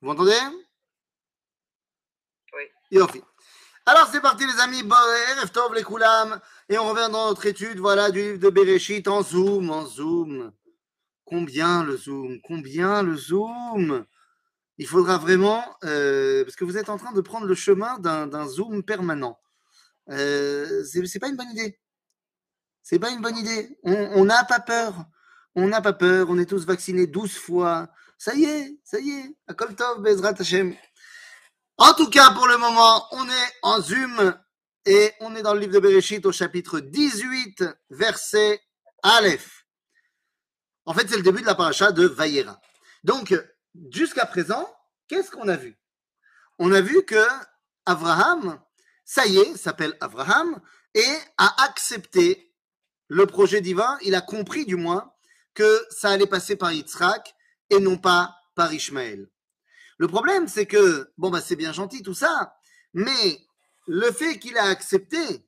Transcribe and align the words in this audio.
Vous 0.00 0.08
m'entendez? 0.08 0.38
Oui. 2.52 2.62
Yofi. 2.90 3.22
Alors 3.86 4.08
c'est 4.10 4.20
parti 4.20 4.46
les 4.46 4.60
amis, 4.60 4.82
Bon, 4.82 4.96
Erev 5.32 5.50
Tov 5.50 5.74
les 5.74 5.82
Koulam, 5.82 6.40
et 6.68 6.78
on 6.78 6.88
revient 6.88 7.10
dans 7.12 7.28
notre 7.28 7.44
étude, 7.44 7.78
voilà, 7.78 8.10
du 8.10 8.20
livre 8.20 8.38
de 8.38 8.48
Bereshit 8.48 9.06
en 9.08 9.22
zoom, 9.22 9.70
en 9.70 9.84
zoom. 9.84 10.52
Combien 11.26 11.84
le 11.84 11.96
zoom 11.96 12.40
Combien 12.42 13.02
le 13.02 13.16
zoom? 13.16 14.06
Il 14.78 14.86
faudra 14.86 15.18
vraiment, 15.18 15.62
euh, 15.84 16.44
parce 16.44 16.56
que 16.56 16.64
vous 16.64 16.78
êtes 16.78 16.88
en 16.88 16.96
train 16.96 17.12
de 17.12 17.20
prendre 17.20 17.46
le 17.46 17.54
chemin 17.54 17.98
d'un 17.98 18.48
zoom 18.48 18.82
permanent. 18.82 19.38
Euh, 20.10 20.82
c'est 20.84 21.04
c'est 21.06 21.18
pas 21.18 21.28
une 21.28 21.36
bonne 21.36 21.50
idée. 21.50 21.78
C'est 22.82 22.98
pas 22.98 23.10
une 23.10 23.20
bonne 23.20 23.36
idée. 23.36 23.78
On 23.84 24.24
n'a 24.24 24.44
pas 24.44 24.60
peur. 24.60 25.06
On 25.54 25.68
n'a 25.68 25.80
pas 25.80 25.92
peur. 25.92 26.26
On 26.28 26.38
est 26.38 26.46
tous 26.46 26.66
vaccinés 26.66 27.06
12 27.06 27.36
fois. 27.36 27.88
Ça 28.24 28.34
y 28.34 28.44
est, 28.44 28.78
ça 28.82 28.98
y 28.98 29.10
est. 29.10 29.36
Akol 29.48 29.76
Tov, 29.76 30.00
Bezrat 30.00 30.32
Hashem. 30.38 30.74
En 31.76 31.92
tout 31.92 32.08
cas, 32.08 32.30
pour 32.30 32.46
le 32.46 32.56
moment, 32.56 33.06
on 33.12 33.28
est 33.28 33.52
en 33.60 33.82
Zoom 33.82 34.34
et 34.86 35.12
on 35.20 35.36
est 35.36 35.42
dans 35.42 35.52
le 35.52 35.60
livre 35.60 35.74
de 35.74 35.78
Bereshit 35.78 36.24
au 36.24 36.32
chapitre 36.32 36.80
18, 36.80 37.64
verset 37.90 38.62
Aleph. 39.02 39.66
En 40.86 40.94
fait, 40.94 41.06
c'est 41.06 41.18
le 41.18 41.22
début 41.22 41.42
de 41.42 41.46
la 41.46 41.54
paracha 41.54 41.92
de 41.92 42.06
Vayera. 42.06 42.58
Donc, 43.02 43.34
jusqu'à 43.90 44.24
présent, 44.24 44.74
qu'est-ce 45.06 45.30
qu'on 45.30 45.48
a 45.48 45.56
vu? 45.56 45.78
On 46.58 46.72
a 46.72 46.80
vu 46.80 47.04
que 47.04 47.22
Abraham, 47.84 48.58
ça 49.04 49.26
y 49.26 49.36
est, 49.36 49.54
s'appelle 49.58 49.98
Abraham, 50.00 50.62
et 50.94 51.18
a 51.36 51.62
accepté 51.64 52.54
le 53.08 53.26
projet 53.26 53.60
divin. 53.60 53.98
Il 54.00 54.14
a 54.14 54.22
compris, 54.22 54.64
du 54.64 54.76
moins, 54.76 55.12
que 55.52 55.86
ça 55.90 56.08
allait 56.08 56.26
passer 56.26 56.56
par 56.56 56.72
Yitzhak 56.72 57.34
et 57.74 57.80
non 57.80 57.98
pas 57.98 58.36
par 58.54 58.72
Ishmaël. 58.72 59.28
Le 59.98 60.08
problème, 60.08 60.48
c'est 60.48 60.66
que, 60.66 61.12
bon, 61.18 61.30
bah, 61.30 61.40
c'est 61.40 61.56
bien 61.56 61.72
gentil 61.72 62.02
tout 62.02 62.14
ça, 62.14 62.56
mais 62.92 63.40
le 63.86 64.10
fait 64.12 64.38
qu'il 64.38 64.56
a 64.58 64.64
accepté 64.64 65.46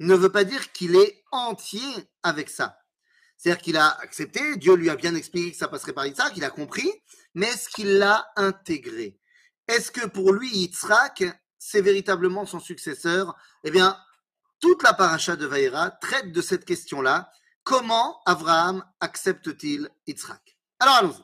ne 0.00 0.14
veut 0.14 0.32
pas 0.32 0.44
dire 0.44 0.72
qu'il 0.72 0.96
est 0.96 1.24
entier 1.30 2.08
avec 2.22 2.50
ça. 2.50 2.78
C'est-à-dire 3.36 3.62
qu'il 3.62 3.76
a 3.76 3.88
accepté, 4.00 4.56
Dieu 4.56 4.74
lui 4.74 4.90
a 4.90 4.96
bien 4.96 5.14
expliqué 5.14 5.52
que 5.52 5.56
ça 5.56 5.68
passerait 5.68 5.92
par 5.92 6.06
Yitzhak, 6.06 6.36
il 6.36 6.44
a 6.44 6.50
compris, 6.50 6.90
mais 7.34 7.46
est-ce 7.46 7.68
qu'il 7.68 7.98
l'a 7.98 8.26
intégré? 8.36 9.18
Est-ce 9.68 9.90
que 9.90 10.06
pour 10.06 10.32
lui, 10.32 10.50
Yitzhak, 10.50 11.24
c'est 11.58 11.82
véritablement 11.82 12.46
son 12.46 12.60
successeur? 12.60 13.36
Eh 13.64 13.70
bien, 13.70 13.98
toute 14.60 14.82
la 14.82 14.94
paracha 14.94 15.36
de 15.36 15.46
Vaïra 15.46 15.90
traite 15.90 16.32
de 16.32 16.40
cette 16.40 16.64
question-là. 16.64 17.30
Comment 17.62 18.20
Abraham 18.26 18.84
accepte-t-il 19.00 19.90
Yitzhak? 20.06 20.55
Alors 20.78 20.96
allons-y. 20.96 21.22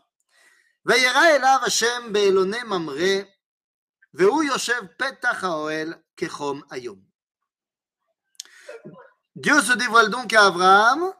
Dieu 9.34 9.62
se 9.62 9.72
dévoile 9.72 10.11
donc 10.11 10.33
à 10.33 10.47
Abraham 10.47 11.12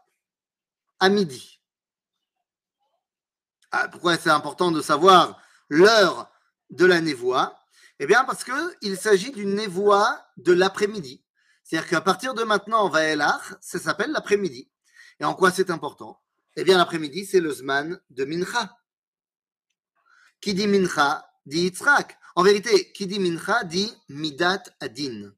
à 0.99 1.09
midi. 1.09 1.61
Pourquoi 3.91 4.17
c'est 4.17 4.31
important 4.31 4.71
de 4.71 4.83
savoir 4.83 5.41
l'heure 5.69 6.31
de 6.71 6.85
la 6.85 7.01
névoie? 7.01 7.59
Eh 7.99 8.07
bien, 8.07 8.25
parce 8.25 8.45
qu'il 8.45 8.97
s'agit 8.99 9.31
d'une 9.31 9.55
névoie 9.55 10.27
de 10.37 10.53
l'après-midi. 10.53 11.25
C'est-à-dire 11.63 11.89
qu'à 11.89 12.01
partir 12.01 12.35
de 12.35 12.43
maintenant, 12.43 12.89
Vaelach, 12.89 13.55
ça 13.61 13.79
s'appelle 13.79 14.11
l'après-midi. 14.11 14.71
Et 15.21 15.25
en 15.25 15.35
quoi 15.35 15.51
c'est 15.53 15.71
important? 15.71 16.21
Eh 16.57 16.65
bien, 16.65 16.77
l'après-midi, 16.77 17.25
c'est 17.25 17.41
le 17.41 17.51
Zman 17.51 18.01
de 18.11 18.25
Mincha. 18.25 18.77
Qui 20.41 20.55
dit 20.55 20.67
Mincha 20.67 21.25
dit 21.47 21.63
Yitzhak. 21.63 22.19
En 22.35 22.43
vérité, 22.43 22.93
qui 22.93 23.07
dit 23.07 23.19
Mincha 23.19 23.65
dit 23.65 23.93
Midat 24.09 24.63
Adin. 24.81 25.33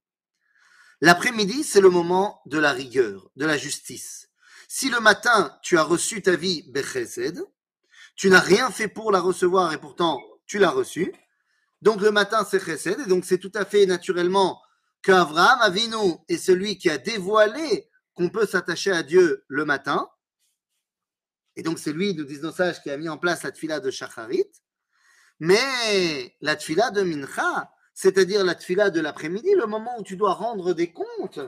L'après-midi, 1.00 1.64
c'est 1.64 1.80
le 1.80 1.90
moment 1.90 2.40
de 2.46 2.58
la 2.58 2.72
rigueur, 2.72 3.30
de 3.36 3.46
la 3.46 3.56
justice. 3.56 4.28
Si 4.68 4.90
le 4.90 5.00
matin, 5.00 5.56
tu 5.62 5.78
as 5.78 5.82
reçu 5.82 6.22
ta 6.22 6.34
vie 6.34 6.64
Bechesed, 6.72 7.44
tu 8.16 8.30
n'as 8.30 8.40
rien 8.40 8.70
fait 8.70 8.88
pour 8.88 9.12
la 9.12 9.20
recevoir 9.20 9.72
et 9.72 9.78
pourtant 9.78 10.20
tu 10.46 10.58
l'as 10.58 10.70
reçue. 10.70 11.12
Donc 11.82 12.00
le 12.00 12.10
matin, 12.10 12.46
c'est 12.48 12.64
Chesed, 12.64 13.00
et 13.00 13.06
donc 13.06 13.24
c'est 13.24 13.38
tout 13.38 13.52
à 13.54 13.64
fait 13.64 13.86
naturellement 13.86 14.60
qu'Avraham 15.02 15.60
Avinu 15.60 16.14
est 16.28 16.38
celui 16.38 16.78
qui 16.78 16.88
a 16.88 16.98
dévoilé 16.98 17.88
qu'on 18.14 18.30
peut 18.30 18.46
s'attacher 18.46 18.90
à 18.90 19.02
Dieu 19.02 19.44
le 19.48 19.64
matin. 19.64 20.08
Et 21.56 21.62
donc 21.62 21.78
c'est 21.78 21.92
lui, 21.92 22.14
nous 22.14 22.24
disent 22.24 22.42
nos 22.42 22.52
sages, 22.52 22.82
qui 22.82 22.90
a 22.90 22.96
mis 22.96 23.08
en 23.08 23.18
place 23.18 23.42
la 23.42 23.52
tfila 23.52 23.80
de 23.80 23.90
Shacharit. 23.90 24.50
Mais 25.40 26.36
la 26.40 26.56
tfila 26.56 26.90
de 26.90 27.02
Mincha, 27.02 27.70
c'est-à-dire 27.92 28.44
la 28.44 28.54
tfila 28.54 28.90
de 28.90 29.00
l'après-midi, 29.00 29.54
le 29.56 29.66
moment 29.66 29.98
où 29.98 30.02
tu 30.02 30.16
dois 30.16 30.34
rendre 30.34 30.74
des 30.74 30.92
comptes 30.92 31.40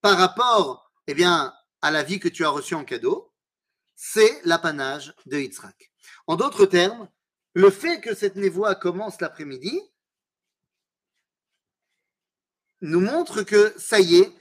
par 0.00 0.18
rapport 0.18 0.92
eh 1.06 1.14
bien, 1.14 1.54
à 1.82 1.90
la 1.90 2.02
vie 2.02 2.18
que 2.18 2.28
tu 2.28 2.44
as 2.44 2.48
reçue 2.48 2.74
en 2.74 2.84
cadeau, 2.84 3.32
c'est 3.94 4.40
l'apanage 4.44 5.14
de 5.26 5.38
Yitzhak. 5.38 5.92
En 6.26 6.36
d'autres 6.36 6.66
termes, 6.66 7.08
le 7.52 7.70
fait 7.70 8.00
que 8.00 8.14
cette 8.14 8.36
névoie 8.36 8.74
commence 8.74 9.20
l'après-midi 9.20 9.80
nous 12.80 13.00
montre 13.00 13.42
que 13.42 13.72
ça 13.78 14.00
y 14.00 14.16
est, 14.16 14.32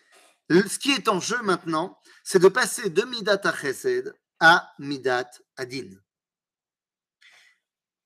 ce 0.49 0.79
qui 0.79 0.91
est 0.91 1.07
en 1.07 1.19
jeu 1.19 1.41
maintenant, 1.43 1.99
c'est 2.23 2.39
de 2.39 2.47
passer 2.47 2.89
de 2.89 3.03
Midat 3.03 3.39
à 3.43 3.55
Chesed 3.55 4.13
à 4.45 4.73
Midat 4.77 5.31
Adin. 5.55 5.89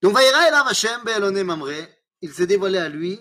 Donc, 0.03 0.13
Vaïra 0.13 0.47
Elav 0.47 0.67
Hashem 0.67 1.03
Be'elone 1.03 1.41
Mamre, 1.43 1.87
il 2.21 2.31
s'est 2.31 2.45
dévoilé 2.45 2.77
à 2.77 2.87
lui. 2.89 3.19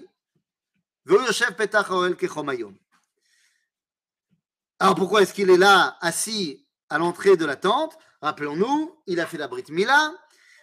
Alors, 4.79 4.95
pourquoi 4.95 5.23
est-ce 5.23 5.33
qu'il 5.33 5.49
est 5.49 5.57
là, 5.57 5.97
assis 6.03 6.69
à 6.91 6.99
l'entrée 6.99 7.39
de 7.39 7.47
la 7.47 7.57
tente? 7.57 7.97
Rappelons-nous, 8.21 9.03
il 9.07 9.19
a 9.19 9.27
fait 9.27 9.39
la 9.39 9.49
Brit 9.49 9.65
Mila, 9.71 10.13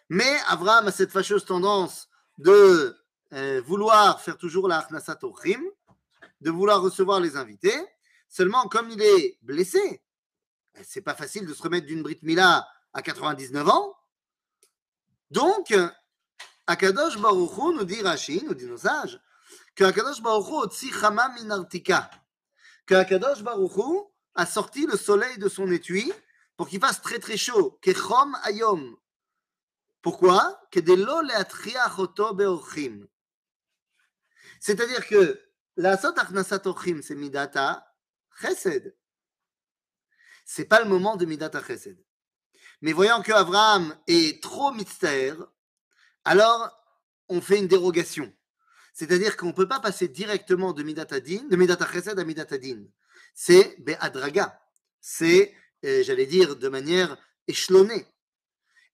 mais 0.09 0.37
Abraham 0.47 0.87
a 0.87 0.91
cette 0.91 1.11
fâcheuse 1.11 1.45
tendance 1.45 2.07
de 2.37 2.95
euh, 3.33 3.63
vouloir 3.65 4.21
faire 4.21 4.37
toujours 4.37 4.67
la 4.67 4.77
Achnasat 4.77 5.17
Ochim, 5.23 5.63
de 6.41 6.51
vouloir 6.51 6.83
recevoir 6.83 7.19
les 7.19 7.35
invités. 7.35 7.83
Seulement, 8.29 8.67
comme 8.67 8.91
il 8.91 9.01
est 9.01 9.39
blessé, 9.41 10.02
c'est 10.81 11.01
pas 11.01 11.15
facile 11.15 11.45
de 11.45 11.53
se 11.53 11.61
remettre 11.61 11.85
d'une 11.87 12.01
Brit 12.01 12.19
Mila 12.23 12.67
à 12.93 13.01
99 13.01 13.67
ans. 13.69 13.95
Donc, 15.31 15.73
Akadosh 16.67 17.17
Baruch 17.17 17.57
Hu, 17.57 17.75
nous 17.75 17.83
dit 17.83 18.01
Rashi, 18.01 18.43
nous 18.45 18.53
dit 18.53 18.65
nos 18.65 18.77
sages, 18.77 19.19
que 19.75 19.83
Akadosh 19.83 20.21
Baruch 20.21 20.57
Hu 23.77 23.99
a 24.35 24.45
sorti 24.45 24.85
le 24.85 24.97
soleil 24.97 25.37
de 25.37 25.49
son 25.49 25.69
étui 25.71 26.11
pour 26.57 26.67
qu'il 26.67 26.79
fasse 26.79 27.01
très 27.01 27.19
très 27.19 27.37
chaud, 27.37 27.79
ayom. 28.43 28.95
Pourquoi? 30.01 30.61
C'est-à-dire 34.59 35.07
que 35.07 35.41
la 35.77 35.97
sot 35.97 36.13
achnasat 36.17 36.67
ochim, 36.67 37.01
c'est 37.01 37.15
midata 37.15 37.87
chesed. 38.39 38.95
C'est 40.55 40.65
pas 40.65 40.83
le 40.83 40.87
moment 40.87 41.15
de 41.15 41.25
midata 41.25 41.63
chesed. 41.63 41.97
Mais 42.81 42.91
voyant 42.91 43.23
que 43.23 43.31
Abraham 43.31 43.97
est 44.05 44.39
trop 44.43 44.71
mitztaer, 44.71 45.33
alors 46.25 46.69
on 47.27 47.41
fait 47.41 47.57
une 47.57 47.67
dérogation. 47.67 48.31
C'est-à-dire 48.93 49.35
qu'on 49.35 49.47
ne 49.47 49.53
peut 49.53 49.67
pas 49.67 49.79
passer 49.79 50.07
directement 50.07 50.71
de 50.71 50.83
Midat 50.83 51.07
Adin, 51.09 51.41
de 51.49 51.55
Midat 51.55 51.79
Chesed 51.91 52.19
à 52.19 52.23
Midat 52.23 52.45
Adin. 52.51 52.83
C'est 53.33 53.77
Be'adraga. 53.79 54.61
C'est, 55.01 55.55
euh, 55.85 56.03
j'allais 56.03 56.27
dire, 56.27 56.55
de 56.55 56.69
manière 56.69 57.17
échelonnée. 57.47 58.05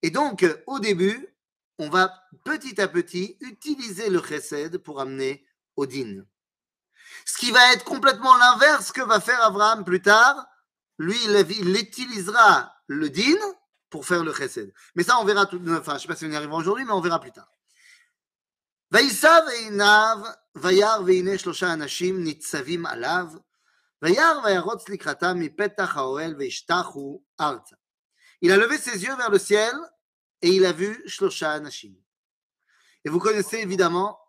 Et 0.00 0.08
donc, 0.08 0.44
euh, 0.44 0.56
au 0.66 0.78
début, 0.78 1.28
on 1.76 1.90
va 1.90 2.24
petit 2.42 2.80
à 2.80 2.88
petit 2.88 3.36
utiliser 3.42 4.08
le 4.08 4.22
Chesed 4.22 4.78
pour 4.78 4.98
amener 4.98 5.44
au 5.76 5.84
Din. 5.84 6.24
Ce 7.26 7.36
qui 7.36 7.50
va 7.50 7.74
être 7.74 7.84
complètement 7.84 8.34
l'inverse 8.38 8.92
que 8.92 9.02
va 9.02 9.20
faire 9.20 9.42
Abraham 9.42 9.84
plus 9.84 10.00
tard 10.00 10.46
Lui, 10.99 11.17
il, 11.25 11.45
il 11.59 11.75
utilisera 11.75 12.73
le 12.87 13.09
Din 13.09 13.37
pour 13.89 14.05
faire 14.05 14.23
le 14.23 14.33
chesed. 14.33 14.73
Mais 14.95 15.03
ça, 15.03 15.19
on 15.19 15.25
verra 15.25 15.45
tout. 15.45 15.61
Enfin, 15.69 15.93
je 15.93 15.95
ne 15.95 15.99
sais 15.99 16.07
pas 16.07 16.15
si 16.15 16.25
on 16.25 16.29
y 16.29 16.35
arrivera 16.35 16.57
aujourd'hui, 16.57 16.85
mais 16.85 16.91
on 16.91 17.01
verra 17.01 17.19
plus 17.19 17.31
tard. 17.31 17.49
וישא 18.91 19.39
ועיניו, 19.47 20.17
וירא 20.55 20.99
והנה 21.05 21.37
שלושה 21.37 21.73
אנשים 21.73 22.23
ניצבים 22.23 22.85
עליו, 22.85 23.27
וירא 24.01 24.45
וירוץ 24.45 24.89
לקראתם 24.89 25.35
מפתח 25.39 25.97
האוהל 25.97 26.35
וישתחו 26.37 27.21
ארצה. 27.41 27.75
Il 28.41 28.51
a 28.51 28.57
levé 28.57 28.77
ses 28.77 29.03
yeux 29.03 29.15
vers 29.15 29.31
le 29.31 29.39
ciel 29.39 29.73
et 30.41 30.49
il 30.49 30.65
a 30.65 30.71
vu 30.71 31.03
שלושה 31.07 31.55
אנשים. 31.55 31.95
Et 33.05 33.09
vous 33.09 33.19
connaissez 33.19 33.57
évidemment 33.57 34.19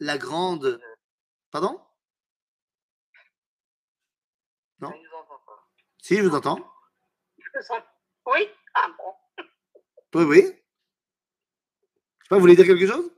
la 0.00 0.18
grande. 0.18 0.80
Pardon 1.50 1.80
Non 4.80 4.92
Si, 6.01 6.17
je 6.17 6.23
vous 6.23 6.35
entends. 6.35 6.59
Oui 8.25 8.49
Ah 8.73 8.87
bon 8.97 9.45
Oui, 10.15 10.23
oui. 10.25 10.55
Vous 12.31 12.39
voulez 12.39 12.55
dire 12.55 12.65
quelque 12.65 12.87
chose? 12.87 13.11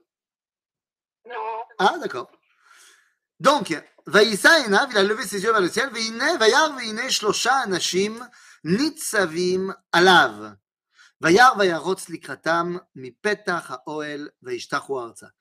Non. 1.26 1.64
Ah, 1.80 1.98
d'accord. 2.00 2.30
Donc, 3.40 3.74
Vaïssa 4.06 4.66
Enav, 4.66 4.90
il 4.92 4.98
a 4.98 5.04
levé 5.04 5.26
ses 5.26 5.42
yeux 5.42 5.52
vers 5.52 5.62
le 5.62 5.70
ciel, 5.70 5.90
Veine, 5.92 6.38
Vayar, 6.38 6.76
Veine, 6.76 7.10
Shlosha, 7.10 7.56
Anashim, 7.60 8.28
Nitzavim, 8.66 9.74
Alav. 9.94 10.58
Vayar, 11.22 11.56
Vayarotz, 11.58 12.10
Likratam, 12.10 12.82
Mipetach, 12.96 13.82
Haoel, 13.86 14.30
Vaishtachu, 14.42 14.98
Arza. 14.98 15.32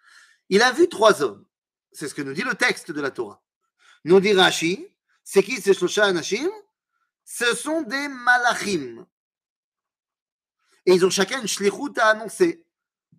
Il 0.49 0.63
a 0.63 0.71
vu 0.71 0.89
trois 0.89 1.23
hommes. 1.23 1.45
C'est 1.91 2.09
ce 2.09 2.15
que 2.15 2.23
nous 2.23 2.35
dit 2.35 2.43
le 2.43 2.55
texte 2.55 2.93
de 2.93 3.01
la 3.01 3.11
Torah. 3.11 3.43
Nous 4.05 4.21
dit 4.21 4.33
Rashi, 4.33 4.87
c'est 5.25 5.43
qui 5.43 5.61
ces 5.61 5.75
Shlosha 5.75 6.05
Anashim? 6.05 6.51
Ce 7.25 7.55
sont 7.55 7.83
des 7.83 8.09
malachim. 8.09 9.07
Et 10.87 10.95
ils 10.95 11.07
ont 11.07 11.11
chacun 11.11 11.41
une 11.41 11.49
shlichut 11.49 11.99
à 11.99 12.09
annoncer. 12.09 12.67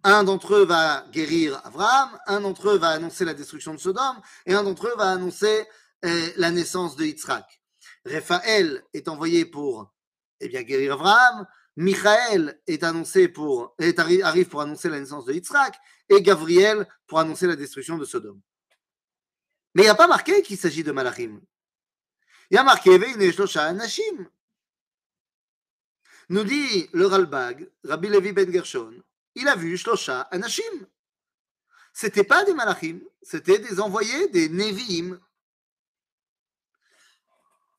Un 0.03 0.23
d'entre 0.23 0.55
eux 0.55 0.65
va 0.65 1.05
guérir 1.11 1.61
Abraham, 1.63 2.19
un 2.27 2.41
d'entre 2.41 2.71
eux 2.71 2.77
va 2.77 2.89
annoncer 2.89 3.23
la 3.23 3.33
destruction 3.33 3.73
de 3.73 3.79
Sodome, 3.79 4.19
et 4.45 4.53
un 4.53 4.63
d'entre 4.63 4.87
eux 4.87 4.95
va 4.97 5.11
annoncer 5.11 5.65
euh, 6.03 6.29
la 6.35 6.51
naissance 6.51 6.97
de 6.97 7.05
Yitzhak. 7.05 7.61
Raphaël 8.05 8.83
est 8.93 9.07
envoyé 9.07 9.45
pour 9.45 9.93
eh 10.41 10.49
bien, 10.49 10.63
guérir 10.63 10.93
Abraham, 10.93 11.47
Michael 11.77 12.59
est 12.67 12.83
annoncé 12.83 13.29
pour, 13.29 13.75
arrive 13.79 14.49
pour 14.49 14.61
annoncer 14.61 14.89
la 14.89 14.99
naissance 14.99 15.25
de 15.25 15.33
Yitzhak, 15.33 15.75
et 16.09 16.21
Gabriel 16.21 16.85
pour 17.07 17.19
annoncer 17.19 17.47
la 17.47 17.55
destruction 17.55 17.97
de 17.97 18.03
Sodome. 18.03 18.41
Mais 19.73 19.83
il 19.83 19.85
n'y 19.85 19.91
a 19.91 19.95
pas 19.95 20.07
marqué 20.07 20.41
qu'il 20.41 20.57
s'agit 20.57 20.83
de 20.83 20.91
Malachim. 20.91 21.41
Il 22.53 22.57
y 22.57 22.59
a 22.59 22.63
marqué 22.63 22.99
Anashim. 23.57 24.29
Nous 26.29 26.43
dit 26.43 26.87
le 26.93 27.07
Ralbag, 27.07 27.67
Rabbi 27.83 28.09
Levi 28.09 28.31
Ben 28.31 28.53
Gershon, 28.53 29.03
il 29.33 29.47
a 29.47 29.55
vu 29.55 29.75
Shlosha 29.75 30.21
Anashim. 30.29 30.85
C'était 31.93 32.23
pas 32.23 32.45
des 32.45 32.53
Malachim, 32.53 33.01
c'était 33.23 33.57
des 33.57 33.79
envoyés, 33.79 34.27
des 34.27 34.49
Nevi'im. 34.49 35.19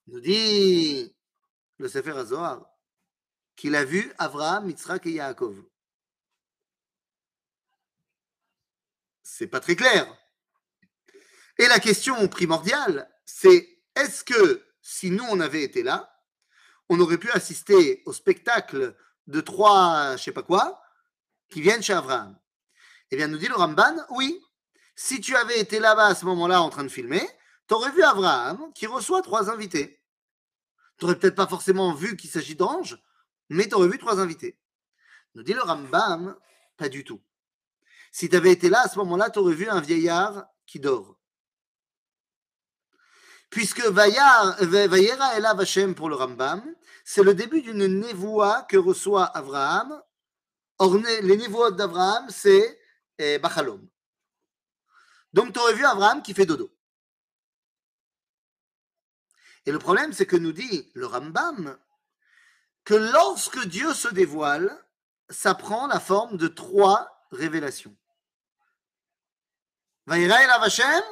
Nous 0.09 0.19
dit 0.19 1.15
le 1.79 1.89
Sefer 1.89 2.19
HaZohar 2.19 2.69
qu'il 3.55 3.77
a 3.77 3.85
vu 3.85 4.13
Avraham, 4.19 4.69
Yitzhak 4.69 5.07
et 5.07 5.13
Yaakov. 5.13 5.63
C'est 9.23 9.47
pas 9.47 9.61
très 9.61 9.77
clair. 9.77 10.13
Et 11.59 11.69
la 11.69 11.79
question 11.79 12.27
primordiale, 12.27 13.09
c'est 13.25 13.74
est-ce 13.97 14.25
que 14.25 14.65
si 14.81 15.11
nous 15.11 15.25
on 15.31 15.41
avait 15.41 15.63
été 15.63 15.83
là, 15.83 16.11
on 16.89 17.01
aurait 17.01 17.19
pu 17.19 17.31
assister 17.31 18.03
au 18.07 18.13
spectacle 18.13 18.97
de 19.27 19.41
trois, 19.41 20.17
je 20.17 20.23
sais 20.23 20.33
pas 20.33 20.43
quoi, 20.43 20.83
qui 21.49 21.61
viennent 21.61 21.83
chez 21.83 21.95
Abraham? 21.95 22.39
Eh 23.11 23.17
bien, 23.17 23.29
nous 23.29 23.39
dit 23.39 23.49
le 23.49 23.55
Ramban, 23.55 23.95
oui, 24.11 24.41
si 24.97 25.21
tu 25.21 25.37
avais 25.37 25.59
été 25.59 25.79
là-bas 25.79 26.07
à 26.07 26.15
ce 26.15 26.25
moment-là 26.27 26.63
en 26.63 26.71
train 26.71 26.85
de 26.85 26.89
filmer, 26.89 27.27
tu 27.69 27.75
aurais 27.75 27.91
vu 27.93 28.03
Abraham 28.03 28.73
qui 28.75 28.87
reçoit 28.87 29.23
trois 29.23 29.51
invités. 29.51 30.03
Tu 30.99 31.05
n'aurais 31.05 31.19
peut-être 31.19 31.35
pas 31.35 31.47
forcément 31.47 31.93
vu 31.95 32.17
qu'il 32.17 32.31
s'agit 32.31 32.55
d'anges, 32.55 33.03
mais 33.49 33.69
tu 33.69 33.75
aurais 33.75 33.89
vu 33.89 33.99
trois 33.99 34.21
invités. 34.21 34.59
Nous 35.35 35.43
dit 35.43 35.53
le 35.53 35.63
Rambam, 35.63 36.37
pas 36.77 36.89
du 36.89 37.05
tout. 37.05 37.21
Si 38.13 38.29
tu 38.29 38.37
avais 38.37 38.53
été 38.53 38.69
là 38.69 38.83
à 38.83 38.89
ce 38.89 38.99
moment-là, 38.99 39.31
tu 39.31 39.41
aurais 39.41 39.55
vu 39.55 39.69
un 39.69 39.81
vieillard 39.81 40.47
qui 40.67 40.79
dort. 40.79 41.19
Puisque 43.55 43.87
Vayera 43.87 44.57
Elav 45.37 45.61
Hashem 45.61 45.95
pour 45.95 46.09
le 46.09 46.17
Rambam, 46.17 46.75
c'est 47.05 47.23
le 47.23 47.35
début 47.35 47.63
d'une 47.63 47.87
névoie 47.87 48.63
que 48.63 48.77
reçoit 48.77 49.27
Abraham. 49.27 50.03
Or, 50.79 50.97
né- 50.97 51.21
les 51.21 51.37
névoies 51.37 51.71
d'Abraham, 51.71 52.29
c'est 52.31 52.81
eh, 53.17 53.39
Bachalom. 53.39 53.89
Donc, 55.33 55.53
tu 55.53 55.61
aurais 55.61 55.75
vu 55.75 55.85
Abraham 55.85 56.21
qui 56.21 56.35
fait 56.35 56.47
dodo. 56.47 56.69
Et 59.67 59.71
le 59.71 59.79
problème, 59.79 60.13
c'est 60.13 60.27
que 60.27 60.35
nous 60.35 60.51
dit 60.53 60.91
le 60.95 61.07
Rambam 61.07 61.79
que 62.83 62.95
lorsque 62.95 63.65
Dieu 63.69 63.95
se 63.95 64.09
dévoile, 64.09 64.85
ça 65.31 65.55
prend 65.55 65.87
la 65.87 66.01
forme 66.01 66.39
de 66.39 66.49
trois 66.49 67.25
révélations. 67.31 67.97
Vayera 70.07 70.43
Elav 70.43 70.65
Hashem. 70.65 71.05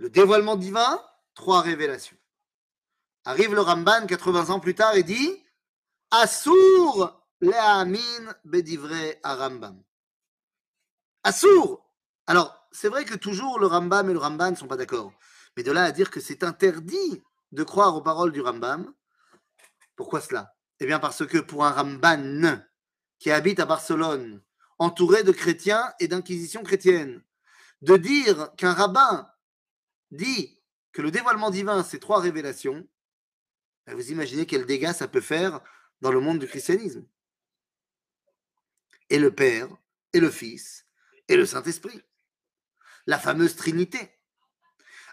Le 0.00 0.08
dévoilement 0.08 0.56
divin, 0.56 0.98
trois 1.34 1.60
révélations. 1.60 2.16
Arrive 3.26 3.54
le 3.54 3.60
Ramban 3.60 4.06
80 4.06 4.48
ans 4.48 4.58
plus 4.58 4.74
tard 4.74 4.96
et 4.96 5.02
dit 5.02 5.44
Assour 6.10 7.22
le'amin 7.42 8.34
bedivre 8.46 8.88
Rambam. 9.22 9.82
Assour 11.22 11.86
Alors, 12.26 12.66
c'est 12.72 12.88
vrai 12.88 13.04
que 13.04 13.14
toujours 13.14 13.58
le 13.58 13.66
Rambam 13.66 14.08
et 14.08 14.14
le 14.14 14.18
Ramban 14.18 14.52
ne 14.52 14.56
sont 14.56 14.66
pas 14.66 14.78
d'accord. 14.78 15.12
Mais 15.54 15.62
de 15.62 15.70
là 15.70 15.84
à 15.84 15.92
dire 15.92 16.10
que 16.10 16.20
c'est 16.20 16.44
interdit 16.44 17.22
de 17.52 17.62
croire 17.62 17.94
aux 17.94 18.00
paroles 18.00 18.32
du 18.32 18.40
Rambam, 18.40 18.94
pourquoi 19.96 20.22
cela? 20.22 20.54
Eh 20.78 20.86
bien, 20.86 20.98
parce 20.98 21.26
que 21.26 21.36
pour 21.36 21.66
un 21.66 21.72
Ramban 21.72 22.58
qui 23.18 23.30
habite 23.30 23.60
à 23.60 23.66
Barcelone, 23.66 24.40
entouré 24.78 25.24
de 25.24 25.32
chrétiens 25.32 25.92
et 26.00 26.08
d'inquisition 26.08 26.62
chrétienne, 26.62 27.22
de 27.82 27.98
dire 27.98 28.50
qu'un 28.56 28.72
rabbin 28.72 29.30
dit 30.10 30.60
que 30.92 31.02
le 31.02 31.10
dévoilement 31.10 31.50
divin, 31.50 31.82
c'est 31.82 31.98
trois 31.98 32.20
révélations, 32.20 32.86
ben, 33.86 33.94
vous 33.94 34.10
imaginez 34.10 34.46
quel 34.46 34.66
dégât 34.66 34.92
ça 34.92 35.08
peut 35.08 35.20
faire 35.20 35.60
dans 36.00 36.12
le 36.12 36.20
monde 36.20 36.38
du 36.38 36.46
christianisme. 36.46 37.06
Et 39.08 39.18
le 39.18 39.34
Père, 39.34 39.68
et 40.12 40.20
le 40.20 40.30
Fils, 40.30 40.86
et 41.28 41.36
le 41.36 41.46
Saint-Esprit. 41.46 42.02
La 43.06 43.18
fameuse 43.18 43.56
Trinité. 43.56 44.18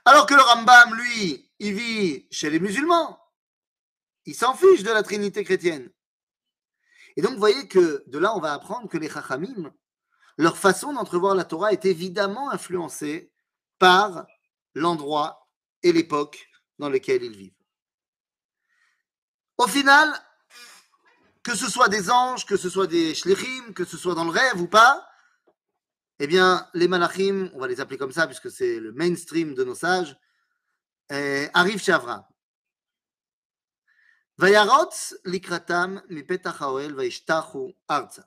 Alors 0.05 0.25
que 0.25 0.33
le 0.33 0.41
Rambam, 0.41 0.95
lui, 0.95 1.51
il 1.59 1.73
vit 1.73 2.27
chez 2.31 2.49
les 2.49 2.59
musulmans. 2.59 3.19
Il 4.25 4.35
s'en 4.35 4.53
fiche 4.55 4.83
de 4.83 4.91
la 4.91 5.03
Trinité 5.03 5.43
chrétienne. 5.43 5.89
Et 7.15 7.21
donc, 7.21 7.33
vous 7.33 7.39
voyez 7.39 7.67
que 7.67 8.03
de 8.07 8.19
là, 8.19 8.35
on 8.35 8.39
va 8.39 8.53
apprendre 8.53 8.87
que 8.87 8.97
les 8.97 9.09
Chachamim, 9.09 9.73
leur 10.37 10.57
façon 10.57 10.93
d'entrevoir 10.93 11.33
la 11.33 11.45
Torah 11.45 11.71
est 11.71 11.85
évidemment 11.85 12.51
influencée 12.51 13.31
par 13.79 14.27
l'endroit 14.76 15.48
et 15.82 15.92
l'époque 15.92 16.48
dans 16.78 16.88
lesquels 16.88 17.22
ils 17.22 17.36
vivent. 17.36 17.62
Au 19.58 19.66
final, 19.66 20.12
que 21.42 21.54
ce 21.54 21.70
soit 21.70 21.88
des 21.88 22.10
anges, 22.10 22.46
que 22.46 22.56
ce 22.56 22.70
soit 22.70 22.86
des 22.86 23.14
shlichim, 23.14 23.72
que 23.74 23.84
ce 23.84 23.96
soit 23.96 24.14
dans 24.14 24.24
le 24.24 24.30
rêve 24.30 24.60
ou 24.60 24.68
pas, 24.68 25.06
eh 26.18 26.26
bien, 26.26 26.68
les 26.74 26.88
malachim, 26.88 27.50
on 27.54 27.58
va 27.58 27.68
les 27.68 27.80
appeler 27.80 27.98
comme 27.98 28.12
ça 28.12 28.26
puisque 28.26 28.50
c'est 28.50 28.78
le 28.78 28.92
mainstream 28.92 29.54
de 29.54 29.64
nos 29.64 29.74
sages, 29.74 30.16
euh, 31.10 31.48
arrivent 31.54 31.82
chez 31.82 31.92
Avraham. 31.92 32.24
וירוץ 34.38 35.12
לקראתם 35.24 35.96
מפתח 36.08 36.62
האוהל 36.62 36.94
וישתחו 36.94 37.72
ארצה. 37.90 38.22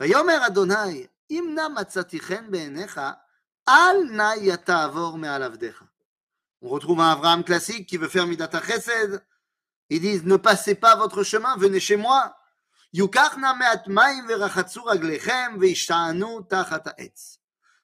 ויאמר 0.00 0.46
אדוני, 0.46 1.06
אם 1.30 1.52
נא 1.54 1.68
מצאתי 1.68 2.20
חן 2.20 2.50
בעיניך, 2.50 3.00
On 6.61 6.67
retrouve 6.67 6.99
un 6.99 7.11
Abraham 7.11 7.45
classique 7.45 7.87
qui 7.87 7.95
veut 7.95 8.09
faire 8.09 8.27
Midata 8.27 8.61
Chesed. 8.61 9.23
Ils 9.89 10.01
disent 10.01 10.25
Ne 10.25 10.35
passez 10.35 10.75
pas 10.75 10.97
votre 10.97 11.23
chemin, 11.23 11.55
venez 11.55 11.79
chez 11.79 11.95
moi. 11.95 12.35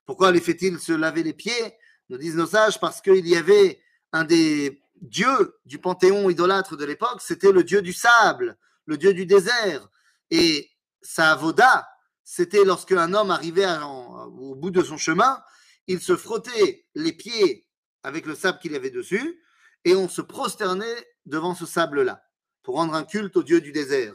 Pourquoi 0.05 0.31
les 0.31 0.41
fait-il 0.41 0.79
se 0.79 0.91
laver 0.91 1.23
les 1.23 1.33
pieds? 1.33 1.77
Nous 2.09 2.17
disent 2.17 2.35
nos 2.35 2.45
sages 2.45 2.79
parce 2.79 2.99
qu'il 2.99 3.25
y 3.27 3.37
avait 3.37 3.81
un 4.11 4.25
des 4.25 4.81
dieux 5.01 5.59
du 5.65 5.79
panthéon 5.79 6.29
idolâtre 6.29 6.75
de 6.75 6.83
l'époque, 6.83 7.21
c'était 7.21 7.53
le 7.53 7.63
dieu 7.63 7.81
du 7.81 7.93
sable, 7.93 8.57
le 8.85 8.97
dieu 8.97 9.13
du 9.13 9.25
désert. 9.25 9.87
Et 10.29 10.69
sa 11.01 11.35
voda, 11.35 11.87
c'était 12.23 12.65
lorsque 12.65 12.91
un 12.91 13.13
homme 13.13 13.31
arrivait 13.31 13.67
au 13.83 14.55
bout 14.55 14.71
de 14.71 14.83
son 14.83 14.97
chemin, 14.97 15.41
il 15.89 15.99
se 15.99 16.15
frottait 16.15 16.85
les 16.93 17.11
pieds 17.11 17.67
avec 18.03 18.27
le 18.27 18.35
sable 18.35 18.59
qu'il 18.59 18.73
y 18.73 18.75
avait 18.75 18.91
dessus, 18.91 19.43
et 19.83 19.95
on 19.95 20.07
se 20.07 20.21
prosternait 20.21 21.07
devant 21.25 21.55
ce 21.55 21.65
sable-là, 21.65 22.23
pour 22.61 22.75
rendre 22.75 22.93
un 22.93 23.03
culte 23.03 23.35
au 23.35 23.43
Dieu 23.43 23.59
du 23.59 23.71
désert. 23.71 24.13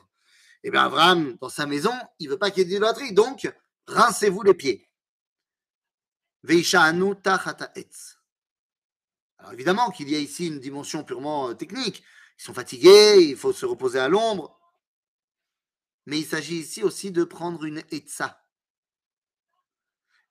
Et 0.63 0.71
bien 0.71 0.85
Abraham, 0.85 1.37
dans 1.41 1.49
sa 1.49 1.67
maison, 1.67 1.93
il 2.21 2.31
veut 2.31 2.39
pas 2.39 2.53
qu'il 2.53 2.61
y 2.61 2.63
ait 2.63 2.69
d'idolâtrie, 2.69 3.13
donc 3.13 3.53
rincez-vous 3.89 4.43
les 4.45 4.55
pieds. 4.55 4.89
Alors 9.39 9.53
évidemment 9.53 9.91
qu'il 9.91 10.09
y 10.09 10.15
a 10.15 10.19
ici 10.19 10.47
une 10.47 10.61
dimension 10.61 11.03
purement 11.03 11.51
euh, 11.51 11.55
technique. 11.55 12.05
Ils 12.39 12.43
sont 12.43 12.55
fatigués, 12.55 13.17
il 13.19 13.37
faut 13.37 13.53
se 13.53 13.67
reposer 13.67 13.99
à 13.99 14.09
l'ombre. 14.09 14.59
Mais 16.07 16.21
il 16.21 16.25
s'agit 16.25 16.59
ici 16.59 16.85
aussi 16.85 17.11
de 17.11 17.25
prendre 17.25 17.65
une 17.65 17.83
etza. 17.91 18.44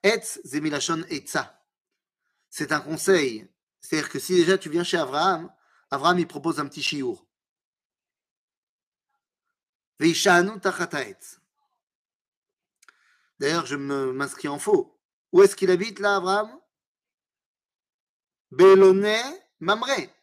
Etz 0.03 0.39
zemilashon 0.43 1.03
etza. 1.09 1.65
C'est 2.49 2.71
un 2.71 2.81
conseil. 2.81 3.49
C'est-à-dire 3.79 4.09
que 4.09 4.19
si 4.19 4.35
déjà 4.35 4.57
tu 4.57 4.69
viens 4.69 4.83
chez 4.83 4.97
Abraham, 4.97 5.51
Avraham 5.89 6.19
il 6.19 6.27
propose 6.27 6.59
un 6.59 6.67
petit 6.67 6.83
chiour. 6.83 7.25
D'ailleurs, 13.39 13.65
je 13.65 13.75
m'inscris 13.75 14.47
en 14.47 14.59
faux. 14.59 14.99
Où 15.31 15.41
est-ce 15.41 15.55
qu'il 15.55 15.71
habite 15.71 15.99
là, 15.99 16.17
Abraham? 16.17 16.59
Beloné 18.51 19.21
Mamré. 19.59 20.13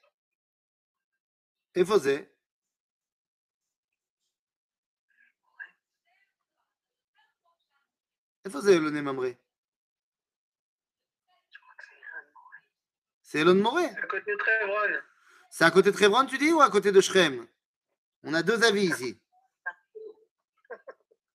Et 1.75 1.84
Fosé. 1.84 2.30
Et 8.44 8.50
Fosé, 8.50 8.78
Beloné 8.78 9.02
Mamré. 9.02 9.39
C'est 13.30 13.38
Elon 13.38 13.54
Moré. 13.54 13.84
À 13.84 14.06
côté 14.08 14.32
de. 14.32 14.38
C'est 15.50 15.62
à 15.62 15.70
côté 15.70 15.92
de 15.92 16.02
Hebron, 16.02 16.26
tu 16.26 16.37
dis, 16.37 16.50
ou 16.50 16.60
à 16.60 16.68
côté 16.68 16.90
de 16.90 17.00
Shrem? 17.00 17.46
On 18.25 18.34
a 18.34 18.42
deux 18.42 18.64
avis 18.64 18.87
ici. 18.87 19.22